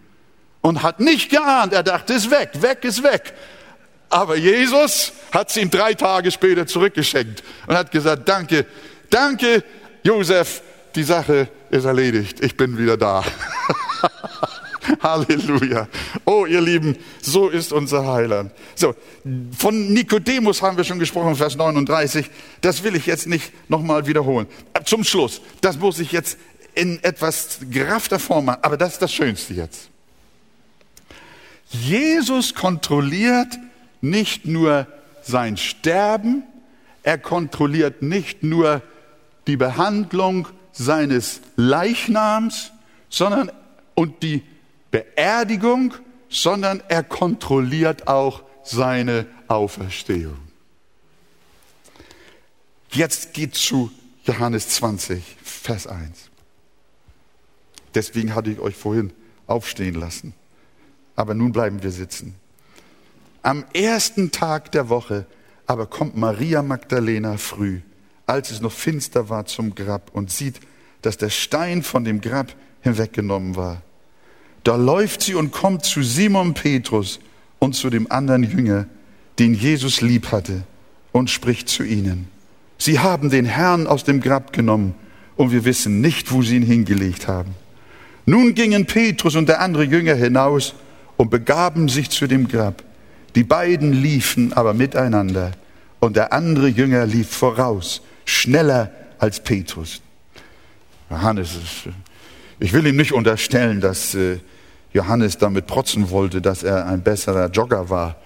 und 0.67 0.83
hat 0.83 0.99
nicht 0.99 1.31
geahnt, 1.31 1.73
er 1.73 1.85
dachte, 1.85 2.15
ist 2.15 2.29
weg, 2.29 2.51
weg 2.55 2.83
ist 2.83 3.01
weg. 3.05 3.33
Aber 4.09 4.37
Jesus 4.37 5.13
hat 5.31 5.49
es 5.49 5.57
ihm 5.57 5.71
drei 5.71 5.95
Tage 5.95 6.33
später 6.33 6.67
zurückgeschenkt 6.67 7.45
und 7.69 7.77
hat 7.77 7.93
gesagt, 7.93 8.29
danke, 8.29 8.67
danke, 9.09 9.63
Josef, 10.03 10.63
die 10.97 11.05
Sache 11.05 11.49
ist 11.71 11.85
erledigt, 11.85 12.41
ich 12.41 12.57
bin 12.57 12.77
wieder 12.79 12.97
da. 12.97 13.25
Halleluja. 15.03 15.87
Oh, 16.25 16.47
ihr 16.47 16.61
Lieben, 16.61 16.97
so 17.23 17.49
ist 17.49 17.73
unser 17.73 18.05
Heiland. 18.05 18.51
So, 18.75 18.97
von 19.57 19.93
Nikodemus 19.93 20.63
haben 20.63 20.77
wir 20.77 20.85
schon 20.85 20.99
gesprochen, 20.99 21.37
Vers 21.37 21.55
39. 21.55 22.29
Das 22.61 22.83
will 22.83 22.97
ich 22.97 23.07
jetzt 23.07 23.29
nicht 23.29 23.53
nochmal 23.69 24.09
wiederholen. 24.09 24.49
Zum 24.85 25.05
Schluss, 25.05 25.41
das 25.61 25.79
muss 25.79 26.01
ich 26.01 26.11
jetzt 26.11 26.39
in 26.75 27.01
etwas 27.05 27.61
geraffter 27.71 28.19
Form 28.19 28.47
machen, 28.47 28.59
aber 28.63 28.77
das 28.77 28.95
ist 28.95 29.03
das 29.03 29.13
Schönste 29.13 29.55
jetzt. 29.55 29.91
Jesus 31.71 32.55
kontrolliert 32.55 33.59
nicht 34.01 34.47
nur 34.47 34.87
sein 35.23 35.57
Sterben, 35.57 36.45
er 37.03 37.19
kontrolliert 37.19 38.03
nicht 38.03 38.43
nur 38.43 38.83
die 39.47 39.57
Behandlung 39.57 40.49
seines 40.73 41.41
Leichnams, 41.57 42.73
sondern 43.09 43.51
und 43.95 44.23
die 44.23 44.43
Beerdigung, 44.91 45.95
sondern 46.29 46.83
er 46.89 47.03
kontrolliert 47.03 48.09
auch 48.09 48.43
seine 48.63 49.27
Auferstehung. 49.49 50.39
Jetzt 52.91 53.35
geht 53.35 53.55
zu 53.55 53.91
Johannes 54.25 54.69
20, 54.71 55.23
Vers 55.43 55.87
1. 55.87 56.31
Deswegen 57.95 58.35
hatte 58.35 58.51
ich 58.51 58.59
euch 58.59 58.75
vorhin 58.75 59.13
aufstehen 59.47 59.95
lassen 59.95 60.35
aber 61.17 61.35
nun 61.35 61.53
bleiben 61.53 61.83
wir 61.83 61.91
sitzen. 61.91 62.35
Am 63.43 63.65
ersten 63.73 64.31
Tag 64.31 64.73
der 64.73 64.89
Woche 64.89 65.27
aber 65.67 65.87
kommt 65.87 66.17
Maria 66.17 66.63
Magdalena 66.63 67.37
früh, 67.37 67.81
als 68.27 68.51
es 68.51 68.61
noch 68.61 68.73
finster 68.73 69.29
war, 69.29 69.47
zum 69.47 69.75
Grab 69.75 70.11
und 70.13 70.31
sieht, 70.31 70.61
dass 71.03 71.17
der 71.17 71.31
Stein 71.31 71.83
von 71.83 72.05
dem 72.05 72.21
Grab 72.21 72.55
hinweggenommen 72.83 73.57
war. 73.57 73.83
Da 74.65 74.77
läuft 74.77 75.23
sie 75.23 75.35
und 75.35 75.53
kommt 75.53 75.85
zu 75.85 76.03
Simon 76.03 76.55
Petrus 76.55 77.21
und 77.59 77.75
zu 77.75 77.91
dem 77.91 78.11
anderen 78.11 78.43
Jünger, 78.43 78.87
den 79.39 79.55
Jesus 79.55 80.01
lieb 80.01 80.33
hatte, 80.33 80.65
und 81.13 81.31
spricht 81.31 81.69
zu 81.69 81.83
ihnen. 81.83 82.29
Sie 82.79 82.99
haben 82.99 83.31
den 83.31 83.45
Herrn 83.45 83.87
aus 83.87 84.05
dem 84.05 84.21
Grab 84.21 84.53
genommen 84.53 84.95
und 85.37 85.51
wir 85.51 85.65
wissen 85.65 86.01
nicht, 86.01 86.33
wo 86.33 86.43
sie 86.43 86.57
ihn 86.57 86.63
hingelegt 86.63 87.29
haben. 87.29 87.55
Nun 88.27 88.55
gingen 88.55 88.87
Petrus 88.87 89.37
und 89.37 89.49
der 89.49 89.61
andere 89.61 89.85
Jünger 89.85 90.15
hinaus 90.15 90.75
und 91.17 91.31
begaben 91.31 91.89
sich 91.89 92.11
zu 92.11 92.27
dem 92.27 92.49
Grab. 92.49 92.83
Die 93.35 93.45
beiden 93.45 93.93
liefen 93.93 94.53
aber 94.53 94.75
miteinander 94.75 95.53
und 96.01 96.17
der 96.17 96.33
andere 96.33 96.69
Jünger 96.69 97.07
lief 97.07 97.29
voraus, 97.31 98.03
schneller 98.25 98.91
als 99.19 99.41
Petrus. 99.41 100.01
Johannes, 101.11 101.59
ich 102.59 102.73
will 102.73 102.87
ihm 102.87 102.97
nicht 102.97 103.13
unterstellen, 103.13 103.81
dass 103.81 104.15
äh, 104.15 104.39
Johannes 104.93 105.39
damit 105.39 105.67
protzen 105.67 106.11
wollte, 106.11 106.41
dass 106.41 106.63
er 106.63 106.87
ein 106.87 107.03
besserer 107.03 107.51
Jogger 107.51 107.91
war 107.91 108.17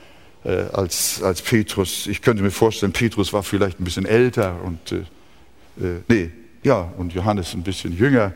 äh, 0.45 0.62
als, 0.72 1.22
als 1.22 1.43
Petrus. 1.43 2.07
Ich 2.07 2.22
könnte 2.22 2.43
mir 2.43 2.51
vorstellen, 2.51 2.93
Petrus 2.93 3.32
war 3.32 3.43
vielleicht 3.43 3.80
ein 3.80 3.84
bisschen 3.84 4.07
älter 4.07 4.57
und, 4.62 4.93
äh, 4.93 6.01
nee, 6.09 6.30
ja, 6.62 6.93
und 6.97 7.12
Johannes 7.12 7.55
ein 7.55 7.62
bisschen 7.62 7.97
jünger. 7.97 8.32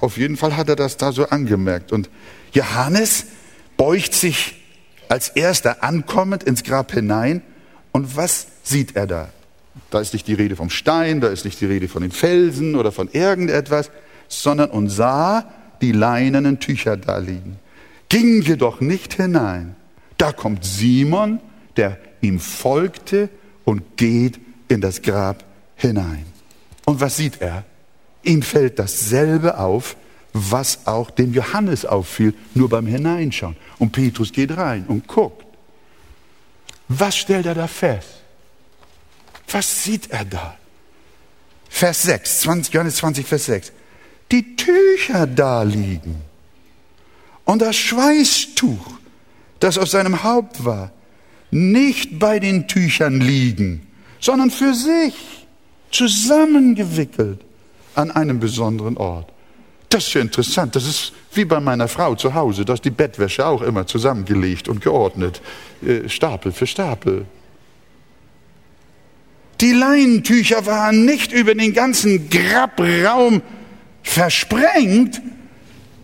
Auf 0.00 0.16
jeden 0.16 0.36
Fall 0.36 0.56
hat 0.56 0.68
er 0.68 0.76
das 0.76 0.96
da 0.96 1.10
so 1.10 1.26
angemerkt. 1.26 1.90
Und 1.90 2.08
Johannes 2.52 3.26
beugt 3.76 4.14
sich 4.14 4.54
als 5.08 5.28
erster 5.28 5.82
ankommend 5.82 6.42
ins 6.42 6.64
Grab 6.64 6.92
hinein 6.92 7.42
und 7.92 8.16
was 8.16 8.46
sieht 8.62 8.96
er 8.96 9.06
da? 9.06 9.28
Da 9.90 10.00
ist 10.00 10.12
nicht 10.12 10.26
die 10.26 10.34
Rede 10.34 10.56
vom 10.56 10.70
Stein, 10.70 11.20
da 11.20 11.28
ist 11.28 11.44
nicht 11.44 11.60
die 11.60 11.66
Rede 11.66 11.88
von 11.88 12.02
den 12.02 12.10
Felsen 12.10 12.74
oder 12.76 12.92
von 12.92 13.08
irgendetwas, 13.12 13.90
sondern 14.28 14.70
und 14.70 14.88
sah 14.88 15.50
die 15.80 15.92
leinenen 15.92 16.58
Tücher 16.58 16.96
da 16.96 17.18
liegen. 17.18 17.58
Ging 18.08 18.42
jedoch 18.42 18.80
nicht 18.80 19.14
hinein. 19.14 19.76
Da 20.18 20.32
kommt 20.32 20.64
Simon, 20.64 21.40
der 21.76 21.98
ihm 22.20 22.40
folgte 22.40 23.28
und 23.64 23.96
geht 23.96 24.40
in 24.68 24.80
das 24.80 25.02
Grab 25.02 25.44
hinein. 25.76 26.24
Und 26.86 27.00
was 27.00 27.16
sieht 27.16 27.40
er? 27.40 27.64
Ihm 28.22 28.42
fällt 28.42 28.78
dasselbe 28.78 29.58
auf, 29.58 29.96
was 30.36 30.86
auch 30.86 31.10
dem 31.10 31.32
Johannes 31.32 31.84
auffiel, 31.84 32.34
nur 32.54 32.68
beim 32.68 32.86
Hineinschauen. 32.86 33.56
Und 33.78 33.92
Petrus 33.92 34.32
geht 34.32 34.56
rein 34.56 34.84
und 34.86 35.06
guckt. 35.06 35.44
Was 36.88 37.16
stellt 37.16 37.46
er 37.46 37.54
da 37.54 37.66
fest? 37.66 38.22
Was 39.50 39.84
sieht 39.84 40.10
er 40.10 40.24
da? 40.24 40.56
Vers 41.68 42.02
6, 42.02 42.40
20, 42.40 42.74
Johannes 42.74 42.96
20, 42.96 43.26
Vers 43.26 43.46
6. 43.46 43.72
Die 44.30 44.56
Tücher 44.56 45.26
da 45.26 45.62
liegen 45.62 46.22
und 47.44 47.62
das 47.62 47.76
Schweißtuch, 47.76 48.98
das 49.60 49.78
auf 49.78 49.88
seinem 49.88 50.22
Haupt 50.22 50.64
war, 50.64 50.92
nicht 51.50 52.18
bei 52.18 52.40
den 52.40 52.66
Tüchern 52.66 53.20
liegen, 53.20 53.86
sondern 54.20 54.50
für 54.50 54.74
sich 54.74 55.14
zusammengewickelt 55.90 57.40
an 57.94 58.10
einem 58.10 58.40
besonderen 58.40 58.96
Ort. 58.96 59.32
Das 59.88 60.08
ist 60.08 60.14
ja 60.14 60.20
interessant. 60.20 60.74
Das 60.74 60.86
ist 60.86 61.12
wie 61.32 61.44
bei 61.44 61.60
meiner 61.60 61.88
Frau 61.88 62.14
zu 62.14 62.34
Hause. 62.34 62.64
Da 62.64 62.74
ist 62.74 62.84
die 62.84 62.90
Bettwäsche 62.90 63.46
auch 63.46 63.62
immer 63.62 63.86
zusammengelegt 63.86 64.68
und 64.68 64.80
geordnet. 64.80 65.40
Äh, 65.84 66.08
Stapel 66.08 66.52
für 66.52 66.66
Stapel. 66.66 67.26
Die 69.60 69.72
Leinentücher 69.72 70.66
waren 70.66 71.04
nicht 71.04 71.32
über 71.32 71.54
den 71.54 71.72
ganzen 71.72 72.28
Grabraum 72.28 73.42
versprengt, 74.02 75.22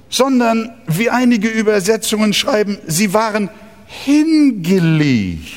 sondern 0.09 0.71
wie 0.87 1.11
einige 1.11 1.49
Übersetzungen 1.49 2.33
schreiben, 2.33 2.79
sie 2.87 3.13
waren 3.13 3.51
hingelegt. 3.87 5.55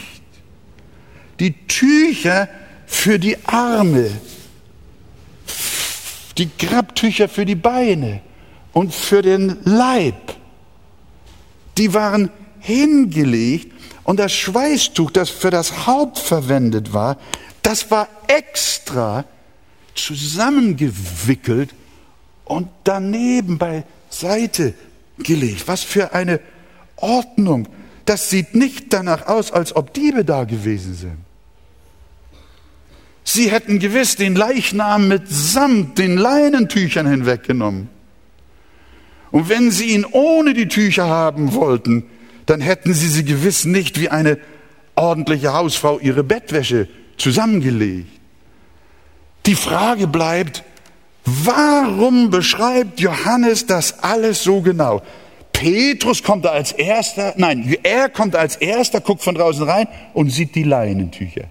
Die 1.39 1.53
Tücher 1.67 2.49
für 2.85 3.19
die 3.19 3.37
Arme, 3.45 4.09
die 6.37 6.49
Grabtücher 6.57 7.29
für 7.29 7.45
die 7.45 7.55
Beine 7.55 8.21
und 8.73 8.93
für 8.93 9.21
den 9.21 9.57
Leib, 9.63 10.35
die 11.77 11.93
waren 11.93 12.29
hingelegt 12.59 13.71
und 14.03 14.19
das 14.19 14.33
Schweißtuch, 14.33 15.11
das 15.11 15.29
für 15.29 15.49
das 15.49 15.87
Haupt 15.87 16.19
verwendet 16.19 16.93
war, 16.93 17.17
das 17.61 17.89
war 17.89 18.07
extra 18.27 19.25
zusammengewickelt 19.95 21.73
und 22.43 22.67
daneben 22.83 23.57
beiseite 23.57 24.73
gelegt. 25.17 25.67
Was 25.67 25.83
für 25.83 26.13
eine 26.13 26.39
Ordnung. 26.97 27.67
Das 28.05 28.29
sieht 28.29 28.53
nicht 28.53 28.93
danach 28.93 29.27
aus, 29.27 29.51
als 29.51 29.75
ob 29.75 29.93
Diebe 29.93 30.23
da 30.23 30.43
gewesen 30.43 30.93
sind. 30.93 31.17
Sie 33.27 33.51
hätten 33.51 33.79
gewiss 33.79 34.15
den 34.15 34.35
Leichnam 34.35 35.07
mit 35.07 35.23
Samt 35.27 35.97
den 35.97 36.15
Leinentüchern 36.15 37.07
hinweggenommen. 37.07 37.89
Und 39.31 39.49
wenn 39.49 39.71
sie 39.71 39.87
ihn 39.87 40.05
ohne 40.05 40.53
die 40.53 40.67
Tücher 40.67 41.07
haben 41.07 41.53
wollten, 41.53 42.05
dann 42.45 42.61
hätten 42.61 42.93
sie 42.93 43.07
sie 43.07 43.25
gewiss 43.25 43.65
nicht 43.65 43.99
wie 43.99 44.09
eine 44.09 44.37
ordentliche 44.95 45.53
Hausfrau 45.53 45.99
ihre 45.99 46.23
Bettwäsche 46.23 46.87
zusammengelegt. 47.17 48.07
Die 49.47 49.55
Frage 49.55 50.07
bleibt, 50.07 50.63
warum 51.25 52.29
beschreibt 52.29 52.99
Johannes 52.99 53.65
das 53.65 54.03
alles 54.03 54.43
so 54.43 54.61
genau? 54.61 55.01
Petrus 55.51 56.21
kommt 56.21 56.45
da 56.45 56.49
als 56.49 56.71
erster, 56.73 57.33
nein, 57.37 57.75
er 57.81 58.09
kommt 58.09 58.35
als 58.35 58.55
erster, 58.55 59.01
guckt 59.01 59.23
von 59.23 59.33
draußen 59.33 59.63
rein 59.63 59.87
und 60.13 60.29
sieht 60.29 60.53
die 60.53 60.63
Leinentücher. 60.63 61.45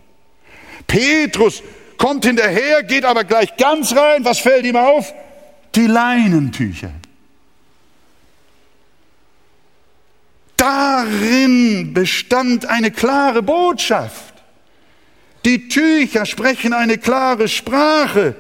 Petrus 0.87 1.63
kommt 1.99 2.25
hinterher, 2.25 2.83
geht 2.83 3.05
aber 3.05 3.25
gleich 3.25 3.57
ganz 3.57 3.95
rein. 3.95 4.25
Was 4.25 4.39
fällt 4.39 4.65
ihm 4.65 4.77
auf? 4.77 5.13
Die 5.75 5.87
Leinentücher. 5.87 6.91
Darin 10.57 11.93
bestand 11.93 12.67
eine 12.67 12.91
klare 12.91 13.43
Botschaft. 13.43 14.35
Die 15.45 15.69
Tücher 15.69 16.25
sprechen 16.25 16.73
eine 16.73 16.97
klare 16.97 17.49
Sprache. 17.49 18.35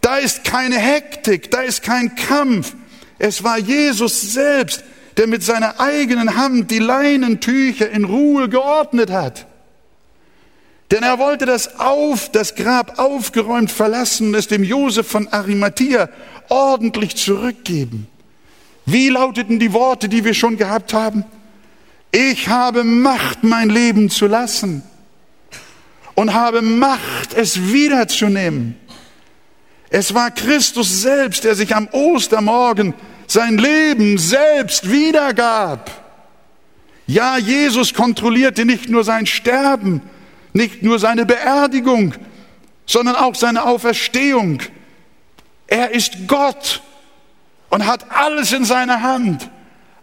Da 0.00 0.16
ist 0.16 0.44
keine 0.44 0.78
Hektik, 0.78 1.50
da 1.50 1.62
ist 1.62 1.82
kein 1.82 2.14
Kampf. 2.14 2.74
Es 3.18 3.42
war 3.42 3.58
Jesus 3.58 4.32
selbst, 4.32 4.84
der 5.16 5.26
mit 5.26 5.42
seiner 5.42 5.80
eigenen 5.80 6.36
Hand 6.36 6.70
die 6.70 6.78
Leinentücher 6.78 7.90
in 7.90 8.04
Ruhe 8.04 8.48
geordnet 8.48 9.10
hat. 9.10 9.46
Denn 10.90 11.02
er 11.02 11.18
wollte 11.18 11.46
das 11.46 11.80
auf, 11.80 12.30
das 12.30 12.54
Grab 12.54 12.98
aufgeräumt 12.98 13.72
verlassen 13.72 14.28
und 14.28 14.34
es 14.34 14.46
dem 14.46 14.62
Josef 14.62 15.06
von 15.08 15.28
Arimathea 15.28 16.08
ordentlich 16.48 17.16
zurückgeben. 17.16 18.06
Wie 18.84 19.08
lauteten 19.08 19.58
die 19.58 19.72
Worte, 19.72 20.08
die 20.08 20.24
wir 20.24 20.34
schon 20.34 20.56
gehabt 20.56 20.94
haben? 20.94 21.24
Ich 22.12 22.48
habe 22.48 22.84
Macht, 22.84 23.42
mein 23.42 23.68
Leben 23.68 24.10
zu 24.10 24.28
lassen 24.28 24.84
und 26.14 26.34
habe 26.34 26.62
Macht, 26.62 27.34
es 27.34 27.72
wiederzunehmen. 27.72 28.76
Es 29.90 30.14
war 30.14 30.30
Christus 30.30 31.02
selbst, 31.02 31.44
der 31.44 31.54
sich 31.56 31.74
am 31.74 31.88
Ostermorgen 31.90 32.94
sein 33.26 33.58
Leben 33.58 34.18
selbst 34.18 34.90
wiedergab. 34.90 35.90
Ja, 37.06 37.38
Jesus 37.38 37.92
kontrollierte 37.92 38.64
nicht 38.64 38.88
nur 38.88 39.04
sein 39.04 39.26
Sterben, 39.26 40.00
nicht 40.52 40.82
nur 40.82 40.98
seine 40.98 41.26
Beerdigung, 41.26 42.14
sondern 42.86 43.16
auch 43.16 43.34
seine 43.34 43.64
Auferstehung. 43.64 44.60
Er 45.66 45.90
ist 45.90 46.28
Gott 46.28 46.82
und 47.70 47.86
hat 47.86 48.06
alles 48.10 48.52
in 48.52 48.64
seiner 48.64 49.02
Hand, 49.02 49.50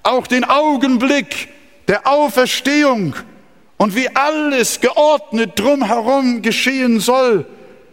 auch 0.03 0.27
den 0.27 0.43
Augenblick 0.43 1.49
der 1.87 2.07
Auferstehung 2.07 3.15
und 3.77 3.95
wie 3.95 4.13
alles 4.15 4.81
geordnet 4.81 5.57
drumherum 5.57 6.41
geschehen 6.41 6.99
soll. 6.99 7.45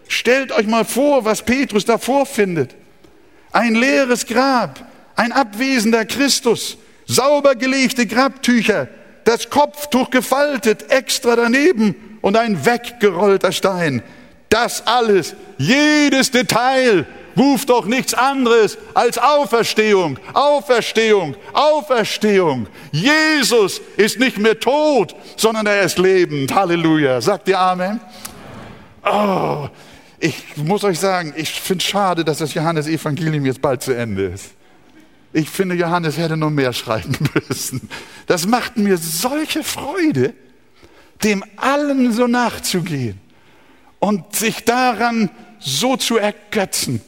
Stellt 0.08 0.50
euch 0.52 0.66
mal 0.66 0.84
vor, 0.84 1.24
was 1.24 1.42
Petrus 1.42 1.84
da 1.84 1.98
vorfindet. 1.98 2.74
Ein 3.52 3.74
leeres 3.74 4.26
Grab, 4.26 4.84
ein 5.14 5.32
abwesender 5.32 6.04
Christus, 6.04 6.78
sauber 7.06 7.54
gelegte 7.54 8.06
Grabtücher, 8.06 8.88
das 9.24 9.50
Kopftuch 9.50 10.10
gefaltet, 10.10 10.90
extra 10.90 11.36
daneben 11.36 12.09
und 12.20 12.36
ein 12.36 12.64
weggerollter 12.64 13.52
Stein. 13.52 14.02
Das 14.48 14.86
alles, 14.86 15.34
jedes 15.58 16.30
Detail 16.30 17.06
ruft 17.36 17.70
doch 17.70 17.86
nichts 17.86 18.14
anderes 18.14 18.76
als 18.94 19.18
Auferstehung, 19.18 20.18
Auferstehung, 20.34 21.36
Auferstehung. 21.52 22.66
Jesus 22.92 23.80
ist 23.96 24.18
nicht 24.18 24.38
mehr 24.38 24.58
tot, 24.58 25.14
sondern 25.36 25.66
er 25.66 25.82
ist 25.82 25.98
lebend. 25.98 26.54
Halleluja. 26.54 27.20
Sagt 27.20 27.48
ihr 27.48 27.58
Amen? 27.58 28.00
Oh, 29.04 29.68
ich 30.18 30.56
muss 30.56 30.84
euch 30.84 30.98
sagen, 30.98 31.32
ich 31.36 31.60
finde 31.60 31.84
schade, 31.84 32.24
dass 32.24 32.38
das 32.38 32.52
Johannes-Evangelium 32.52 33.46
jetzt 33.46 33.62
bald 33.62 33.82
zu 33.82 33.92
Ende 33.92 34.26
ist. 34.26 34.50
Ich 35.32 35.48
finde, 35.48 35.76
Johannes 35.76 36.18
hätte 36.18 36.36
noch 36.36 36.50
mehr 36.50 36.72
schreiben 36.72 37.16
müssen. 37.48 37.88
Das 38.26 38.46
macht 38.46 38.76
mir 38.76 38.98
solche 38.98 39.62
Freude, 39.62 40.34
dem 41.22 41.44
allen 41.56 42.12
so 42.12 42.26
nachzugehen 42.26 43.18
und 43.98 44.34
sich 44.34 44.64
daran 44.64 45.30
so 45.58 45.96
zu 45.96 46.16
ergötzen 46.16 47.00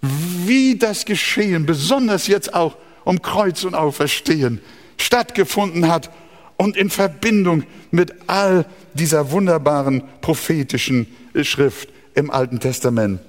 wie 0.00 0.76
das 0.76 1.04
Geschehen, 1.04 1.66
besonders 1.66 2.26
jetzt 2.26 2.54
auch 2.54 2.76
um 3.04 3.22
Kreuz 3.22 3.64
und 3.64 3.74
Auferstehen, 3.74 4.60
stattgefunden 4.98 5.88
hat 5.88 6.10
und 6.56 6.76
in 6.76 6.90
Verbindung 6.90 7.64
mit 7.90 8.14
all 8.28 8.66
dieser 8.94 9.30
wunderbaren 9.30 10.02
prophetischen 10.20 11.06
Schrift 11.42 11.88
im 12.14 12.30
Alten 12.30 12.60
Testament. 12.60 13.20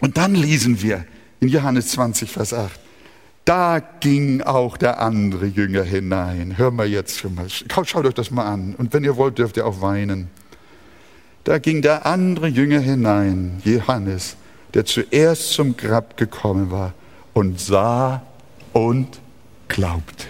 Und 0.00 0.16
dann 0.16 0.34
lesen 0.34 0.82
wir 0.82 1.04
in 1.40 1.48
Johannes 1.48 1.88
20, 1.88 2.30
Vers 2.30 2.52
8. 2.54 2.78
Da 3.46 3.78
ging 4.00 4.42
auch 4.42 4.76
der 4.76 5.00
andere 5.00 5.46
Jünger 5.46 5.84
hinein. 5.84 6.58
Hör 6.58 6.72
mal 6.72 6.88
jetzt 6.88 7.20
schon 7.20 7.36
mal. 7.36 7.46
Schaut 7.48 7.94
euch 7.94 8.12
das 8.12 8.32
mal 8.32 8.44
an. 8.44 8.74
Und 8.74 8.92
wenn 8.92 9.04
ihr 9.04 9.16
wollt, 9.16 9.38
dürft 9.38 9.56
ihr 9.56 9.64
auch 9.64 9.80
weinen. 9.80 10.28
Da 11.44 11.58
ging 11.58 11.80
der 11.80 12.06
andere 12.06 12.48
Jünger 12.48 12.80
hinein, 12.80 13.62
Johannes, 13.64 14.36
der 14.74 14.84
zuerst 14.84 15.52
zum 15.52 15.76
Grab 15.76 16.16
gekommen 16.16 16.72
war 16.72 16.92
und 17.34 17.60
sah 17.60 18.22
und 18.72 19.20
glaubte. 19.68 20.26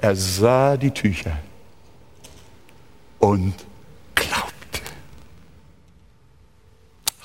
Er 0.00 0.14
sah 0.14 0.76
die 0.76 0.92
Tücher 0.92 1.36
und 3.18 3.54
glaubte. 4.14 4.80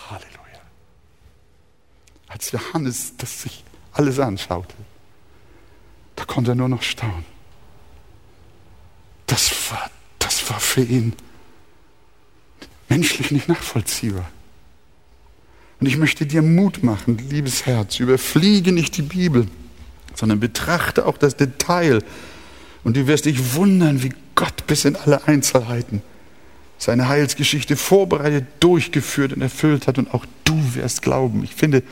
Halleluja. 0.10 0.62
Als 2.30 2.52
Johannes 2.52 3.14
das 3.16 3.43
sich 3.43 3.64
alles 4.00 4.18
anschaute, 4.18 4.76
da 6.16 6.24
konnte 6.24 6.52
er 6.52 6.56
nur 6.56 6.70
noch 6.70 6.82
staunen. 6.82 7.26
Das 9.28 9.52
war, 9.70 9.91
das 10.20 10.50
war 10.50 10.60
für 10.62 10.82
ihn 10.82 11.14
menschlich 12.88 13.32
nicht 13.32 13.50
nachvollziehbar. 13.50 14.32
Und 15.82 15.88
ich 15.88 15.97
möchte 15.97 16.26
dir 16.26 16.41
Mut 16.41 16.82
machen, 16.82 17.18
liebes 17.30 17.66
Herz, 17.66 18.00
überfliege 18.00 18.72
nicht 18.72 18.95
die 18.95 19.02
Bibel, 19.02 19.47
sondern 20.16 20.39
betrachte 20.39 21.06
auch 21.06 21.18
das 21.18 21.36
Detail. 21.36 22.02
Und 22.86 22.95
du 22.95 23.06
wirst 23.06 23.26
dich 23.26 23.54
wundern, 23.54 24.02
wie 24.02 24.14
Gott 24.36 24.66
bis 24.66 24.86
in 24.86 24.95
alle 24.95 25.28
Einzelheiten 25.28 26.02
seine 26.78 27.10
Heilsgeschichte 27.10 27.76
vorbereitet, 27.76 28.45
durchgeführt 28.62 29.34
und 29.34 29.41
erfüllt 29.41 29.88
hat. 29.88 29.97
Und 29.97 30.14
auch 30.14 30.26
du 30.45 30.76
wirst 30.76 31.02
glauben. 31.02 31.43
Ich 31.43 31.54
finde 31.54 31.84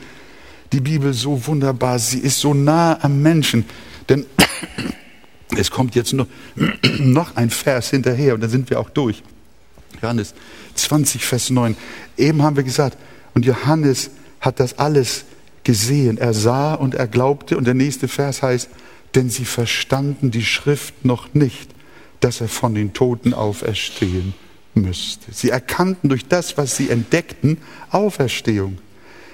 die 0.72 0.80
Bibel 0.80 1.12
so 1.12 1.46
wunderbar. 1.46 1.98
Sie 1.98 2.18
ist 2.18 2.40
so 2.40 2.54
nah 2.54 2.98
am 3.02 3.22
Menschen. 3.22 3.64
Denn 4.08 4.26
es 5.56 5.70
kommt 5.70 5.94
jetzt 5.94 6.12
noch, 6.12 6.26
noch 6.98 7.36
ein 7.36 7.50
Vers 7.50 7.90
hinterher 7.90 8.34
und 8.34 8.40
dann 8.40 8.50
sind 8.50 8.70
wir 8.70 8.80
auch 8.80 8.90
durch. 8.90 9.22
Johannes 10.02 10.34
20, 10.74 11.24
Vers 11.24 11.50
9. 11.50 11.76
Eben 12.16 12.42
haben 12.42 12.56
wir 12.56 12.62
gesagt, 12.62 12.98
und 13.34 13.44
Johannes 13.44 14.10
hat 14.40 14.60
das 14.60 14.78
alles 14.78 15.24
gesehen. 15.64 16.18
Er 16.18 16.34
sah 16.34 16.74
und 16.74 16.94
er 16.94 17.06
glaubte. 17.06 17.56
Und 17.56 17.66
der 17.66 17.74
nächste 17.74 18.08
Vers 18.08 18.42
heißt, 18.42 18.68
denn 19.14 19.30
sie 19.30 19.44
verstanden 19.44 20.30
die 20.30 20.44
Schrift 20.44 21.04
noch 21.04 21.34
nicht, 21.34 21.70
dass 22.20 22.40
er 22.40 22.48
von 22.48 22.74
den 22.74 22.92
Toten 22.92 23.34
auferstehen 23.34 24.34
müsste. 24.74 25.32
Sie 25.32 25.50
erkannten 25.50 26.08
durch 26.08 26.26
das, 26.26 26.56
was 26.56 26.76
sie 26.76 26.90
entdeckten, 26.90 27.58
Auferstehung. 27.90 28.78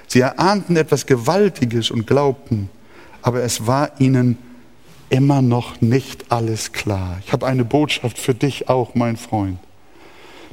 Sie 0.06 0.20
erahnten 0.20 0.76
etwas 0.76 1.06
Gewaltiges 1.06 1.90
und 1.90 2.06
glaubten, 2.06 2.70
aber 3.22 3.42
es 3.42 3.66
war 3.66 4.00
ihnen 4.00 4.38
immer 5.10 5.42
noch 5.42 5.80
nicht 5.80 6.30
alles 6.30 6.72
klar. 6.72 7.20
Ich 7.24 7.32
habe 7.32 7.46
eine 7.46 7.64
Botschaft 7.64 8.18
für 8.18 8.34
dich 8.34 8.68
auch, 8.68 8.94
mein 8.94 9.16
Freund. 9.16 9.58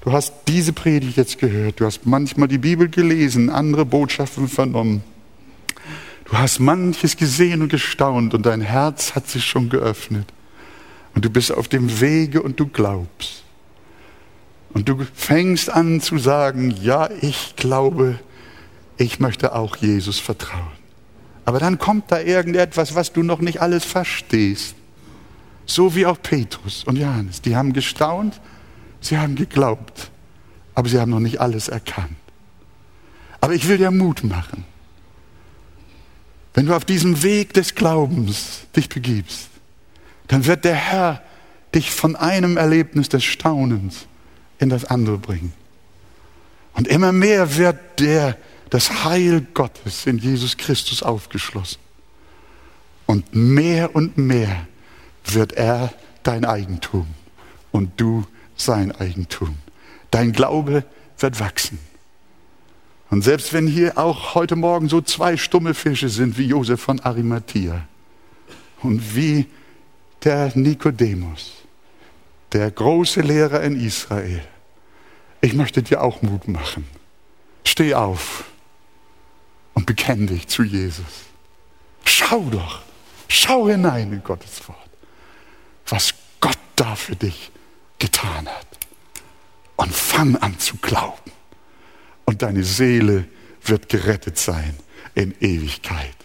Du 0.01 0.11
hast 0.11 0.33
diese 0.47 0.73
Predigt 0.73 1.17
jetzt 1.17 1.37
gehört, 1.37 1.79
du 1.79 1.85
hast 1.85 2.05
manchmal 2.05 2.47
die 2.47 2.57
Bibel 2.57 2.89
gelesen, 2.89 3.49
andere 3.49 3.85
Botschaften 3.85 4.47
vernommen. 4.47 5.03
Du 6.25 6.37
hast 6.37 6.59
manches 6.59 7.17
gesehen 7.17 7.61
und 7.61 7.69
gestaunt 7.69 8.33
und 8.33 8.45
dein 8.45 8.61
Herz 8.61 9.15
hat 9.15 9.27
sich 9.27 9.45
schon 9.45 9.69
geöffnet. 9.69 10.27
Und 11.13 11.25
du 11.25 11.29
bist 11.29 11.51
auf 11.51 11.67
dem 11.67 11.99
Wege 11.99 12.41
und 12.41 12.59
du 12.59 12.67
glaubst. 12.67 13.43
Und 14.73 14.87
du 14.87 15.05
fängst 15.13 15.69
an 15.69 15.99
zu 15.99 16.17
sagen, 16.17 16.73
ja, 16.81 17.09
ich 17.21 17.55
glaube, 17.57 18.17
ich 19.01 19.19
möchte 19.19 19.55
auch 19.55 19.75
Jesus 19.77 20.19
vertrauen. 20.19 20.79
Aber 21.45 21.59
dann 21.59 21.79
kommt 21.79 22.11
da 22.11 22.21
irgendetwas, 22.21 22.93
was 22.93 23.11
du 23.11 23.23
noch 23.23 23.39
nicht 23.39 23.61
alles 23.61 23.83
verstehst. 23.83 24.75
So 25.65 25.95
wie 25.95 26.05
auch 26.05 26.21
Petrus 26.21 26.83
und 26.83 26.97
Johannes. 26.97 27.41
Die 27.41 27.55
haben 27.55 27.73
gestaunt, 27.73 28.39
sie 28.99 29.17
haben 29.17 29.35
geglaubt, 29.35 30.11
aber 30.75 30.87
sie 30.87 30.99
haben 30.99 31.11
noch 31.11 31.19
nicht 31.19 31.41
alles 31.41 31.67
erkannt. 31.67 32.15
Aber 33.39 33.53
ich 33.53 33.67
will 33.67 33.77
dir 33.77 33.91
Mut 33.91 34.23
machen. 34.23 34.65
Wenn 36.53 36.67
du 36.67 36.75
auf 36.75 36.85
diesem 36.85 37.23
Weg 37.23 37.53
des 37.53 37.75
Glaubens 37.75 38.67
dich 38.75 38.87
begibst, 38.89 39.49
dann 40.27 40.45
wird 40.45 40.63
der 40.63 40.75
Herr 40.75 41.21
dich 41.73 41.91
von 41.91 42.15
einem 42.15 42.57
Erlebnis 42.57 43.09
des 43.09 43.23
Staunens 43.23 44.05
in 44.59 44.69
das 44.69 44.85
andere 44.85 45.17
bringen. 45.17 45.53
Und 46.73 46.87
immer 46.87 47.11
mehr 47.11 47.57
wird 47.57 47.77
der 47.99 48.37
das 48.71 49.03
Heil 49.03 49.45
Gottes 49.53 50.07
in 50.07 50.17
Jesus 50.17 50.57
Christus 50.57 51.03
aufgeschlossen. 51.03 51.79
Und 53.05 53.35
mehr 53.35 53.93
und 53.95 54.17
mehr 54.17 54.65
wird 55.25 55.53
er 55.53 55.93
dein 56.23 56.45
Eigentum 56.45 57.07
und 57.71 57.91
du 57.99 58.25
sein 58.55 58.93
Eigentum. 58.93 59.57
Dein 60.09 60.31
Glaube 60.31 60.85
wird 61.19 61.39
wachsen. 61.39 61.79
Und 63.09 63.23
selbst 63.23 63.51
wenn 63.51 63.67
hier 63.67 63.97
auch 63.97 64.35
heute 64.35 64.55
Morgen 64.55 64.87
so 64.87 65.01
zwei 65.01 65.35
stumme 65.35 65.73
Fische 65.73 66.07
sind 66.07 66.37
wie 66.37 66.45
Josef 66.45 66.79
von 66.79 67.01
Arimathea 67.01 67.85
und 68.81 69.15
wie 69.15 69.47
der 70.23 70.53
Nikodemus, 70.55 71.51
der 72.53 72.71
große 72.71 73.19
Lehrer 73.19 73.61
in 73.63 73.77
Israel, 73.85 74.41
ich 75.41 75.53
möchte 75.53 75.83
dir 75.83 76.01
auch 76.01 76.21
Mut 76.21 76.47
machen. 76.47 76.87
Steh 77.65 77.95
auf 77.95 78.45
und 79.81 79.87
bekenn 79.87 80.27
dich 80.27 80.47
zu 80.47 80.61
Jesus. 80.61 81.25
Schau 82.05 82.41
doch, 82.51 82.83
schau 83.27 83.67
hinein 83.67 84.13
in 84.13 84.23
Gottes 84.23 84.67
Wort, 84.67 84.77
was 85.87 86.13
Gott 86.39 86.59
da 86.75 86.95
für 86.95 87.15
dich 87.15 87.51
getan 87.97 88.47
hat. 88.47 88.67
Und 89.77 89.91
fang 89.91 90.35
an 90.35 90.59
zu 90.59 90.77
glauben. 90.77 91.31
Und 92.25 92.43
deine 92.43 92.63
Seele 92.63 93.27
wird 93.63 93.89
gerettet 93.89 94.37
sein 94.37 94.77
in 95.15 95.33
Ewigkeit. 95.39 96.15